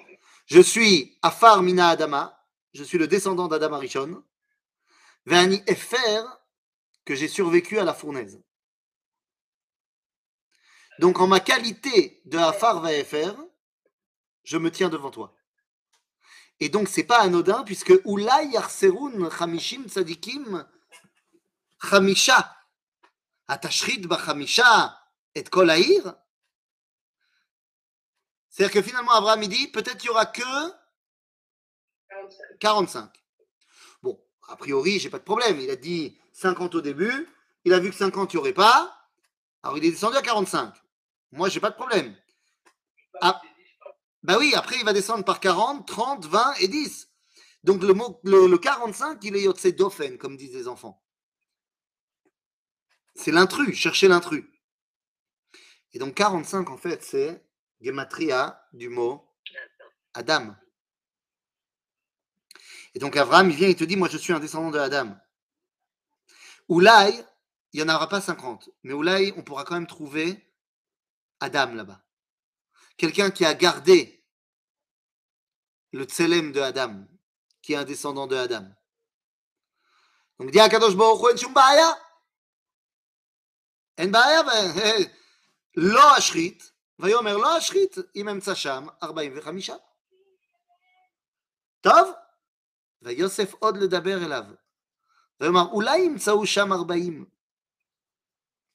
Je 0.48 0.60
suis 0.60 1.18
Afar 1.22 1.62
Mina 1.62 1.90
Adama. 1.90 2.44
Je 2.74 2.84
suis 2.84 2.98
le 2.98 3.08
descendant 3.08 3.48
d'Adam 3.48 3.74
Arishon. 3.74 4.24
Ve'ani 5.26 5.62
Efer, 5.68 6.24
que 7.06 7.16
j'ai 7.16 7.28
survécu 7.28 7.80
à 7.80 7.84
la 7.84 7.94
fournaise. 7.94 8.42
Donc, 11.00 11.20
en 11.20 11.28
ma 11.28 11.40
qualité 11.40 12.22
de 12.26 12.38
Afar 12.38 12.82
Ve'efer, 12.82 13.32
je 14.44 14.58
me 14.58 14.72
tiens 14.72 14.90
devant 14.90 15.12
toi. 15.12 15.36
Et 16.60 16.70
donc, 16.70 16.88
c'est 16.88 17.04
pas 17.04 17.20
anodin, 17.20 17.64
puisque 17.64 17.94
Ulay 18.06 18.48
Yarserun 18.52 19.30
Chamishim 19.30 19.84
Tzadikim 19.88 20.68
Chamisha. 21.82 22.57
C'est-à-dire 28.50 28.74
que 28.74 28.82
finalement, 28.82 29.12
Abraham 29.12 29.44
il 29.44 29.50
dit 29.50 29.68
peut-être 29.68 30.04
il 30.04 30.08
y 30.08 30.10
aura 30.10 30.26
que 30.26 30.42
45. 32.10 32.60
45. 32.60 33.12
Bon, 34.02 34.20
a 34.48 34.56
priori, 34.56 35.00
j'ai 35.00 35.10
pas 35.10 35.20
de 35.20 35.24
problème. 35.24 35.60
Il 35.60 35.70
a 35.70 35.76
dit 35.76 36.18
50 36.34 36.76
au 36.76 36.82
début. 36.82 37.30
Il 37.66 37.74
a 37.74 37.80
vu 37.80 37.90
que 37.90 37.96
50, 37.96 38.34
il 38.34 38.38
n'y 38.38 38.40
aurait 38.40 38.54
pas. 38.54 38.98
Alors, 39.62 39.78
il 39.78 39.86
est 39.86 39.92
descendu 39.92 40.18
à 40.18 40.22
45. 40.22 40.74
Moi, 41.34 41.50
j'ai 41.50 41.60
pas 41.60 41.70
de 41.70 41.76
problème. 41.76 42.16
Ah, 43.22 43.42
bah 44.24 44.38
oui, 44.40 44.54
après, 44.56 44.78
il 44.78 44.86
va 44.86 44.94
descendre 44.94 45.26
par 45.26 45.40
40, 45.40 45.88
30, 45.88 46.26
20 46.26 46.54
et 46.60 46.68
10. 46.68 47.10
Donc, 47.64 47.84
le, 47.84 47.94
mot, 47.94 48.20
le, 48.24 48.48
le 48.48 48.58
45, 48.58 49.24
il 49.24 49.36
est 49.36 49.42
Yotse 49.44 49.68
Dofen, 49.68 50.18
comme 50.18 50.38
disent 50.38 50.56
les 50.56 50.68
enfants. 50.68 51.04
C'est 53.18 53.32
l'intrus, 53.32 53.76
chercher 53.76 54.08
l'intrus. 54.08 54.46
Et 55.94 56.00
donc, 56.00 56.14
45, 56.16 56.70
en 56.70 56.78
fait, 56.78 57.04
c'est 57.04 57.44
Gematria 57.82 58.64
du 58.74 58.90
mot 58.90 59.28
Adam. 60.14 60.56
Et 62.96 63.00
donc 63.00 63.16
Abraham, 63.16 63.52
il 63.52 63.56
vient, 63.56 63.68
il 63.68 63.76
te 63.76 63.84
dit, 63.84 63.96
moi 63.96 64.10
je 64.10 64.18
suis 64.18 64.34
un 64.34 64.40
descendant 64.40 64.72
de 64.72 64.80
Adam. 64.80 65.16
Oulaï, 66.68 67.24
il 67.74 67.84
n'y 67.84 67.90
en 67.90 67.94
aura 67.94 68.10
pas 68.10 68.22
50, 68.22 68.70
mais 68.82 68.94
Oulaï, 68.94 69.34
on 69.38 69.44
pourra 69.44 69.64
quand 69.64 69.76
même 69.76 69.86
trouver 69.86 70.44
Adam 71.40 71.76
là-bas. 71.76 72.02
Quelqu'un 72.98 73.30
qui 73.30 73.46
a 73.46 73.54
gardé 73.54 74.26
le 75.92 76.06
tselem 76.06 76.52
de 76.52 76.60
Adam, 76.60 77.06
qui 77.62 77.74
est 77.74 77.76
un 77.76 77.84
descendant 77.84 78.26
de 78.26 78.36
Adam. 78.36 78.68
Donc 80.40 80.50
dit 80.52 80.60
Akadosh 80.60 80.96
Baruch 80.96 81.44
Hu, 81.44 81.48
en 83.99 84.05
shum 84.05 84.13
ba'aya. 84.13 84.41
En 84.41 84.47
ba'aya, 84.47 85.09
ו- 85.09 85.23
לא 85.77 86.19
אשחית, 86.19 86.73
ויאמר 86.99 87.37
לא 87.37 87.59
אשחית 87.59 87.97
אם 88.17 88.29
אמצא 88.29 88.55
שם 88.55 88.87
45. 89.03 89.71
טוב? 91.81 92.13
ויוסף 93.03 93.55
עוד 93.55 93.77
לדבר 93.77 94.25
אליו. 94.27 94.45
ויאמר, 95.41 95.63
אולי 95.73 95.99
ימצאו 95.99 96.47
שם 96.47 96.73
40. 96.73 97.31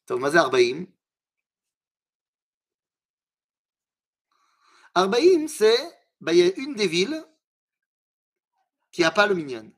טוב, 0.06 0.22
מה 0.22 0.30
זה 0.30 0.40
40? 0.40 0.86
40, 4.98 5.48
c'est 5.48 5.98
bah, 6.22 6.34
il 6.34 6.40
y 6.40 6.42
a 6.44 6.56
une 6.58 6.76
des 6.76 6.88
villes 6.88 7.24
qui 8.92 9.02
n'a 9.02 9.12
pas 9.12 9.28
le 9.28 9.36
minyan. 9.36 9.70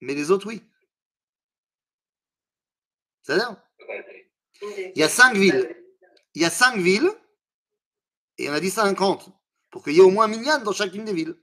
Mais 0.00 0.14
les 0.14 0.30
autres, 0.30 0.46
oui. 0.46 0.62
C'est-à-dire, 3.22 3.50
Une 3.50 3.56
des- 3.56 3.65
il 4.60 4.92
y 4.96 5.02
a 5.02 5.08
cinq 5.08 5.34
villes. 5.36 5.76
Il 6.34 6.42
y 6.42 6.44
a 6.44 6.50
cinq 6.50 6.76
villes, 6.78 7.10
et 8.38 8.48
on 8.48 8.52
a 8.52 8.60
dit 8.60 8.70
50, 8.70 9.28
pour 9.70 9.84
qu'il 9.84 9.94
y 9.94 9.98
ait 9.98 10.02
au 10.02 10.10
moins 10.10 10.28
minyan 10.28 10.60
dans 10.60 10.72
chacune 10.72 11.04
des 11.04 11.12
villes. 11.12 11.36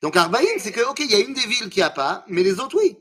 Donc 0.00 0.16
Arbaïm, 0.16 0.58
c'est 0.58 0.72
que, 0.72 0.80
ok, 0.80 1.00
il 1.00 1.10
y 1.10 1.14
a 1.14 1.20
une 1.20 1.34
des 1.34 1.46
villes 1.46 1.70
qui 1.70 1.80
n'a 1.80 1.90
pas, 1.90 2.24
mais 2.28 2.42
les 2.42 2.60
autres, 2.60 2.76
oui. 2.78 2.98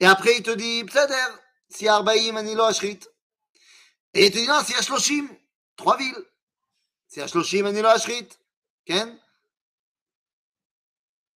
Et 0.00 0.06
après, 0.06 0.36
il 0.36 0.42
te 0.42 0.50
dit, 0.50 0.84
Psader, 0.84 1.14
si 1.68 1.88
Arbaïm, 1.88 2.36
Anilo 2.36 2.64
Ashrit. 2.64 3.00
Et 4.14 4.26
il 4.26 4.32
te 4.32 4.38
dit, 4.38 4.46
non, 4.46 4.62
si 4.64 4.74
Ashloshim, 4.74 5.28
trois 5.76 5.96
villes. 5.96 6.24
Si 7.06 7.20
Ashloshim, 7.20 7.66
Anilo 7.66 7.88
Ashrit. 7.88 8.28
Ken? 8.84 9.18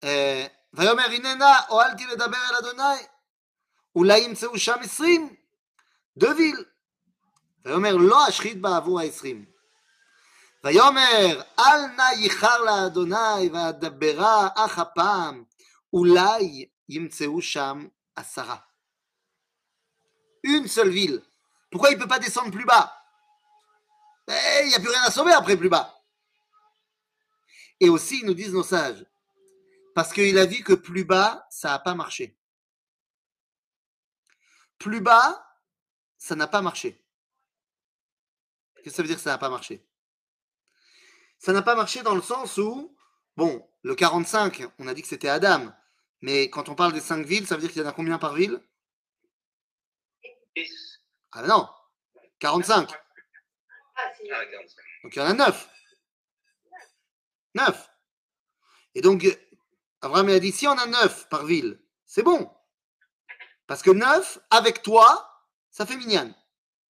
אה, 0.05 0.47
ויאמר 0.73 1.03
הננה 1.03 1.59
הואלתי 1.69 2.07
לדבר 2.07 2.39
אל 2.51 2.57
אדוני 2.57 3.03
אולי 3.97 4.19
ימצאו 4.19 4.59
שם 4.59 4.77
עשרים 4.81 5.37
דוויל 6.17 6.65
ויאמר 7.65 7.97
לא 7.97 8.29
אשחית 8.29 8.61
בעבור 8.61 9.01
העשרים 9.01 9.45
ויאמר 10.65 11.43
אל 11.59 11.87
נא 11.97 12.11
ייחר 12.17 12.63
לאדוני 12.65 13.49
ואדברה 13.53 14.49
אך 14.55 14.79
הפעם 14.79 15.45
אולי 15.93 16.67
ימצאו 16.89 17.43
שם 17.43 17.87
עשרה. 18.17 18.57
Une 20.43 20.69
seule 20.69 20.89
ville. 20.89 21.23
Pourquoi 21.71 21.91
il 21.91 21.97
ne 21.97 22.03
peut 22.03 22.09
pas 22.09 22.19
descendre 22.19 22.51
plus 22.51 22.65
bas 22.65 22.93
Eh, 24.29 24.61
Il 24.65 24.69
n'y 24.69 24.75
a 24.75 24.81
plus 24.81 24.89
rien 24.89 25.03
à 25.03 25.11
sauver 25.11 25.33
après 25.33 25.57
plus 25.57 25.69
bas. 25.69 25.95
Et 27.79 27.89
aussi, 27.89 28.25
nous 28.25 28.35
disent 28.35 28.53
nos 28.53 28.63
sages, 28.63 29.05
parce 29.95 30.13
qu'il 30.13 30.37
a 30.39 30.47
vu 30.47 30.63
que 30.63 30.75
plus 30.75 31.05
bas, 31.05 31.47
ça 31.51 31.69
n'a 31.71 31.79
pas 31.79 31.95
marché. 31.95 32.37
Plus 34.86 35.02
bas, 35.02 35.44
ça 36.16 36.36
n'a 36.36 36.46
pas 36.46 36.62
marché. 36.62 37.04
Qu'est-ce 38.76 38.84
que 38.84 38.92
ça 38.92 39.02
veut 39.02 39.08
dire 39.08 39.18
que 39.18 39.24
ça 39.24 39.32
n'a 39.32 39.40
pas 39.40 39.50
marché? 39.50 39.84
Ça 41.40 41.54
n'a 41.54 41.64
pas 41.64 41.74
marché 41.74 42.04
dans 42.04 42.14
le 42.14 42.22
sens 42.22 42.60
où, 42.60 42.96
bon, 43.36 43.68
le 43.82 43.96
45, 43.96 44.62
on 44.78 44.88
a 44.88 44.94
dit 44.94 45.02
que 45.02 45.08
c'était 45.08 45.28
Adam, 45.28 45.74
mais 46.22 46.52
quand 46.52 46.70
on 46.70 46.76
parle 46.76 46.94
des 46.94 47.00
cinq 47.00 47.26
villes, 47.26 47.48
ça 47.48 47.56
veut 47.56 47.62
dire 47.62 47.72
qu'il 47.72 47.82
y 47.82 47.86
en 47.86 47.90
a 47.90 47.94
combien 47.94 48.20
par 48.20 48.36
ville? 48.36 48.62
Ah 51.32 51.42
non 51.48 51.68
45. 52.38 52.88
Si. 52.92 52.96
Ah, 53.96 54.12
45. 54.46 54.86
Donc 55.02 55.16
il 55.16 55.18
y 55.18 55.22
en 55.24 55.26
a 55.26 55.34
9. 55.34 55.70
9. 57.56 57.90
Et 58.94 59.02
donc, 59.02 59.26
Abraham 60.02 60.30
a 60.30 60.40
dit, 60.40 60.52
si 60.52 60.68
on 60.68 60.78
a 60.78 60.86
9 60.86 61.28
par 61.30 61.44
ville, 61.44 61.82
c'est 62.06 62.22
bon. 62.22 62.56
Parce 63.68 63.82
que 63.82 63.92
9, 63.92 64.40
avec 64.50 64.82
toi, 64.82 65.44
ça 65.72 65.86
fait 65.86 65.98
minyan. 65.98 66.34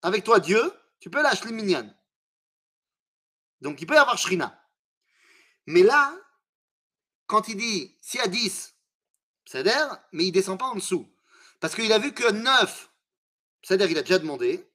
Avec 0.02 0.24
toi, 0.24 0.40
Dieu, 0.40 0.62
tu 1.00 1.10
peux 1.10 1.22
lâcher 1.22 1.52
minyan. 1.52 1.90
Donc 3.62 3.82
il 3.82 3.88
peut 3.88 3.96
y 3.96 3.98
avoir 3.98 4.18
shrina. 4.18 4.62
Mais 5.66 5.84
là, 5.84 6.16
quand 7.28 7.48
il 7.48 7.58
dit, 7.58 7.98
s'il 8.02 8.20
y 8.20 8.24
a 8.24 8.28
10, 8.28 8.76
c'est-à-dire, 9.46 9.98
mais 10.12 10.26
il 10.26 10.32
descend 10.32 10.60
pas 10.60 10.66
en 10.66 10.76
dessous. 10.76 11.12
Parce 11.60 11.76
qu'il 11.76 11.92
a 11.92 12.00
vu 12.00 12.14
que 12.14 12.30
9, 12.30 12.92
c'est-à-dire 13.64 13.90
il 13.90 13.98
a 13.98 14.02
déjà 14.02 14.20
demandé, 14.20 14.70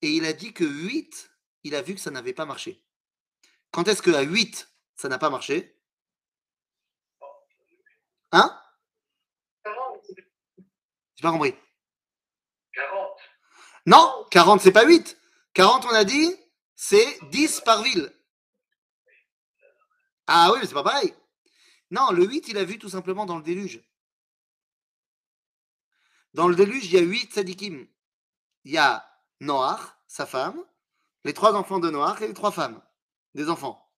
et 0.00 0.10
il 0.10 0.24
a 0.24 0.32
dit 0.32 0.52
que 0.52 0.64
8, 0.64 1.30
il 1.64 1.74
a 1.74 1.82
vu 1.82 1.94
que 1.94 2.00
ça 2.00 2.10
n'avait 2.10 2.32
pas 2.32 2.46
marché. 2.46 2.82
Quand 3.70 3.88
est-ce 3.88 4.02
qu'à 4.02 4.20
8, 4.20 4.68
ça 4.96 5.08
n'a 5.08 5.18
pas 5.18 5.30
marché? 5.30 5.78
Hein? 8.32 8.61
40. 8.61 8.61
J'ai 11.22 11.28
pas 11.28 11.32
compris. 11.34 11.54
40. 12.74 13.18
Non, 13.86 14.26
40, 14.32 14.60
c'est 14.60 14.72
pas 14.72 14.84
8. 14.84 15.16
40, 15.54 15.84
on 15.84 15.94
a 15.94 16.02
dit, 16.02 16.34
c'est 16.74 17.20
10 17.30 17.60
par 17.60 17.80
ville. 17.84 18.12
Ah 20.26 20.50
oui, 20.52 20.58
mais 20.60 20.66
c'est 20.66 20.74
pas 20.74 20.82
pareil. 20.82 21.14
Non, 21.92 22.10
le 22.10 22.26
8, 22.26 22.48
il 22.48 22.58
a 22.58 22.64
vu 22.64 22.76
tout 22.76 22.88
simplement 22.88 23.24
dans 23.24 23.36
le 23.36 23.44
déluge. 23.44 23.80
Dans 26.34 26.48
le 26.48 26.56
déluge, 26.56 26.86
il 26.86 26.94
y 26.94 26.98
a 26.98 27.02
8 27.02 27.34
sadikim. 27.34 27.86
Il 28.64 28.72
y 28.72 28.78
a 28.78 29.08
Noach, 29.38 29.80
sa 30.08 30.26
femme, 30.26 30.60
les 31.22 31.34
trois 31.34 31.54
enfants 31.54 31.78
de 31.78 31.88
Noach 31.88 32.20
et 32.22 32.26
les 32.26 32.34
trois 32.34 32.50
femmes, 32.50 32.82
des 33.36 33.48
enfants. 33.48 33.88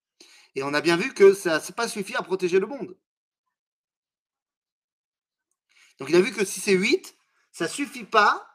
Et 0.57 0.63
on 0.63 0.75
a 0.75 0.83
bien 0.83 0.99
vu 0.99 1.15
que 1.15 1.33
ça 1.33 1.59
n'a 1.59 1.73
pas 1.75 1.89
suffi 1.89 2.15
à 2.17 2.23
protéger 2.23 2.59
le 2.59 2.67
monde. 2.67 2.99
Donc 5.99 6.09
il 6.09 6.17
a 6.17 6.21
vu 6.21 6.33
que 6.33 6.45
si 6.45 6.61
c'est 6.61 6.73
8, 6.73 7.17
ça 7.53 7.69
suffit 7.69 8.05
pas 8.05 8.47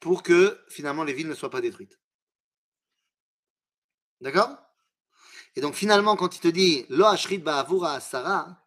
pour 0.00 0.22
que 0.22 0.62
finalement 0.68 1.04
les 1.04 1.12
villes 1.12 1.28
ne 1.28 1.34
soient 1.34 1.50
pas 1.50 1.60
détruites. 1.60 1.98
D'accord? 4.20 4.56
Et 5.56 5.60
donc 5.60 5.74
finalement, 5.74 6.16
quand 6.16 6.36
il 6.36 6.40
te 6.40 6.48
dit 6.48 6.86
Lo 6.88 7.06
ashrit 7.06 7.38
ba'avura 7.38 8.00
Sarah, 8.00 8.64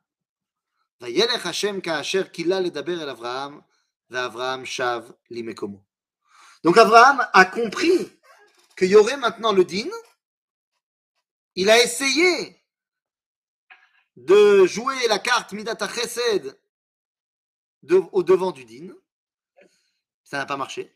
Vayelech 1.00 1.46
Hashem 1.46 1.82
ka'asher 1.82 2.32
kila 2.32 2.62
ledaber 2.62 3.02
el 3.02 3.10
Avraham, 3.10 3.64
ve'Avraham 4.10 4.66
shav 4.66 5.12
limekomo. 5.30 5.84
Donc 6.64 6.78
Abraham 6.78 7.28
a 7.34 7.46
compris 7.46 8.12
qu'il 8.78 8.90
y 8.90 8.96
aurait 8.96 9.18
maintenant 9.18 9.52
le 9.52 9.66
din. 9.66 9.90
Il 11.56 11.70
a 11.70 11.82
essayé 11.82 12.62
de 14.16 14.66
jouer 14.66 15.08
la 15.08 15.20
carte 15.20 15.54
Midat 15.54 15.78
Chesed 15.88 16.58
au 17.90 18.24
devant 18.24 18.52
du 18.52 18.66
din. 18.66 18.94
Ça 20.24 20.38
n'a 20.38 20.46
pas 20.46 20.58
marché. 20.58 20.96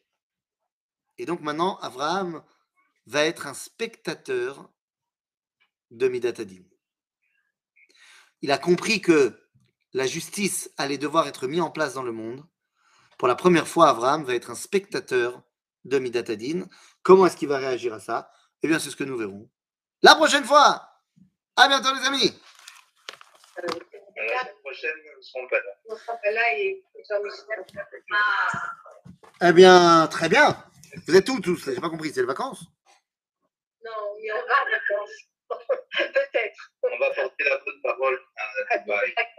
Et 1.17 1.25
donc 1.25 1.41
maintenant, 1.41 1.77
Abraham 1.77 2.43
va 3.05 3.23
être 3.25 3.47
un 3.47 3.53
spectateur 3.53 4.69
de 5.91 6.07
Midat 6.07 6.41
Hadin. 6.41 6.63
Il 8.41 8.51
a 8.51 8.57
compris 8.57 9.01
que 9.01 9.39
la 9.93 10.07
justice 10.07 10.71
allait 10.77 10.97
devoir 10.97 11.27
être 11.27 11.47
mise 11.47 11.61
en 11.61 11.71
place 11.71 11.93
dans 11.93 12.03
le 12.03 12.11
monde. 12.11 12.45
Pour 13.17 13.27
la 13.27 13.35
première 13.35 13.67
fois, 13.67 13.89
Abraham 13.89 14.23
va 14.23 14.35
être 14.35 14.51
un 14.51 14.55
spectateur 14.55 15.41
de 15.85 15.99
Midat 15.99 16.31
Hadin. 16.31 16.67
Comment 17.01 17.27
est-ce 17.27 17.37
qu'il 17.37 17.47
va 17.47 17.57
réagir 17.57 17.93
à 17.93 17.99
ça? 17.99 18.31
Eh 18.61 18.67
bien, 18.67 18.79
c'est 18.79 18.89
ce 18.89 18.95
que 18.95 19.03
nous 19.03 19.17
verrons 19.17 19.49
la 20.05 20.15
prochaine 20.15 20.43
fois. 20.43 20.87
À 21.55 21.67
bientôt, 21.67 21.93
les 21.95 22.05
amis. 22.05 22.31
La 24.27 24.39
semaine 24.41 24.53
prochaine, 24.63 24.95
nous 25.05 25.17
ne 25.17 25.21
serons 25.21 25.47
pas 25.47 25.57
là. 25.57 25.71
On 25.89 25.95
sera 25.95 26.15
pas 26.17 26.31
là 26.31 26.57
et 26.57 26.83
Jean-Michel. 27.09 27.65
Eh 29.41 29.53
bien, 29.53 30.07
très 30.07 30.29
bien. 30.29 30.63
Vous 31.07 31.15
êtes 31.15 31.29
où 31.29 31.39
tous 31.39 31.69
J'ai 31.73 31.81
pas 31.81 31.89
compris, 31.89 32.11
c'est 32.11 32.21
les 32.21 32.25
vacances? 32.27 32.63
Non, 33.83 34.15
il 34.19 34.25
y 34.25 34.31
aura 34.31 34.41
vacances. 34.71 35.11
Peut-être. 36.13 36.71
On 36.83 36.97
va 36.99 37.13
porter 37.13 37.43
la 37.43 37.57
bonne 37.57 37.81
parole 37.83 38.19
à 38.71 38.77
Dubaï. 38.79 39.13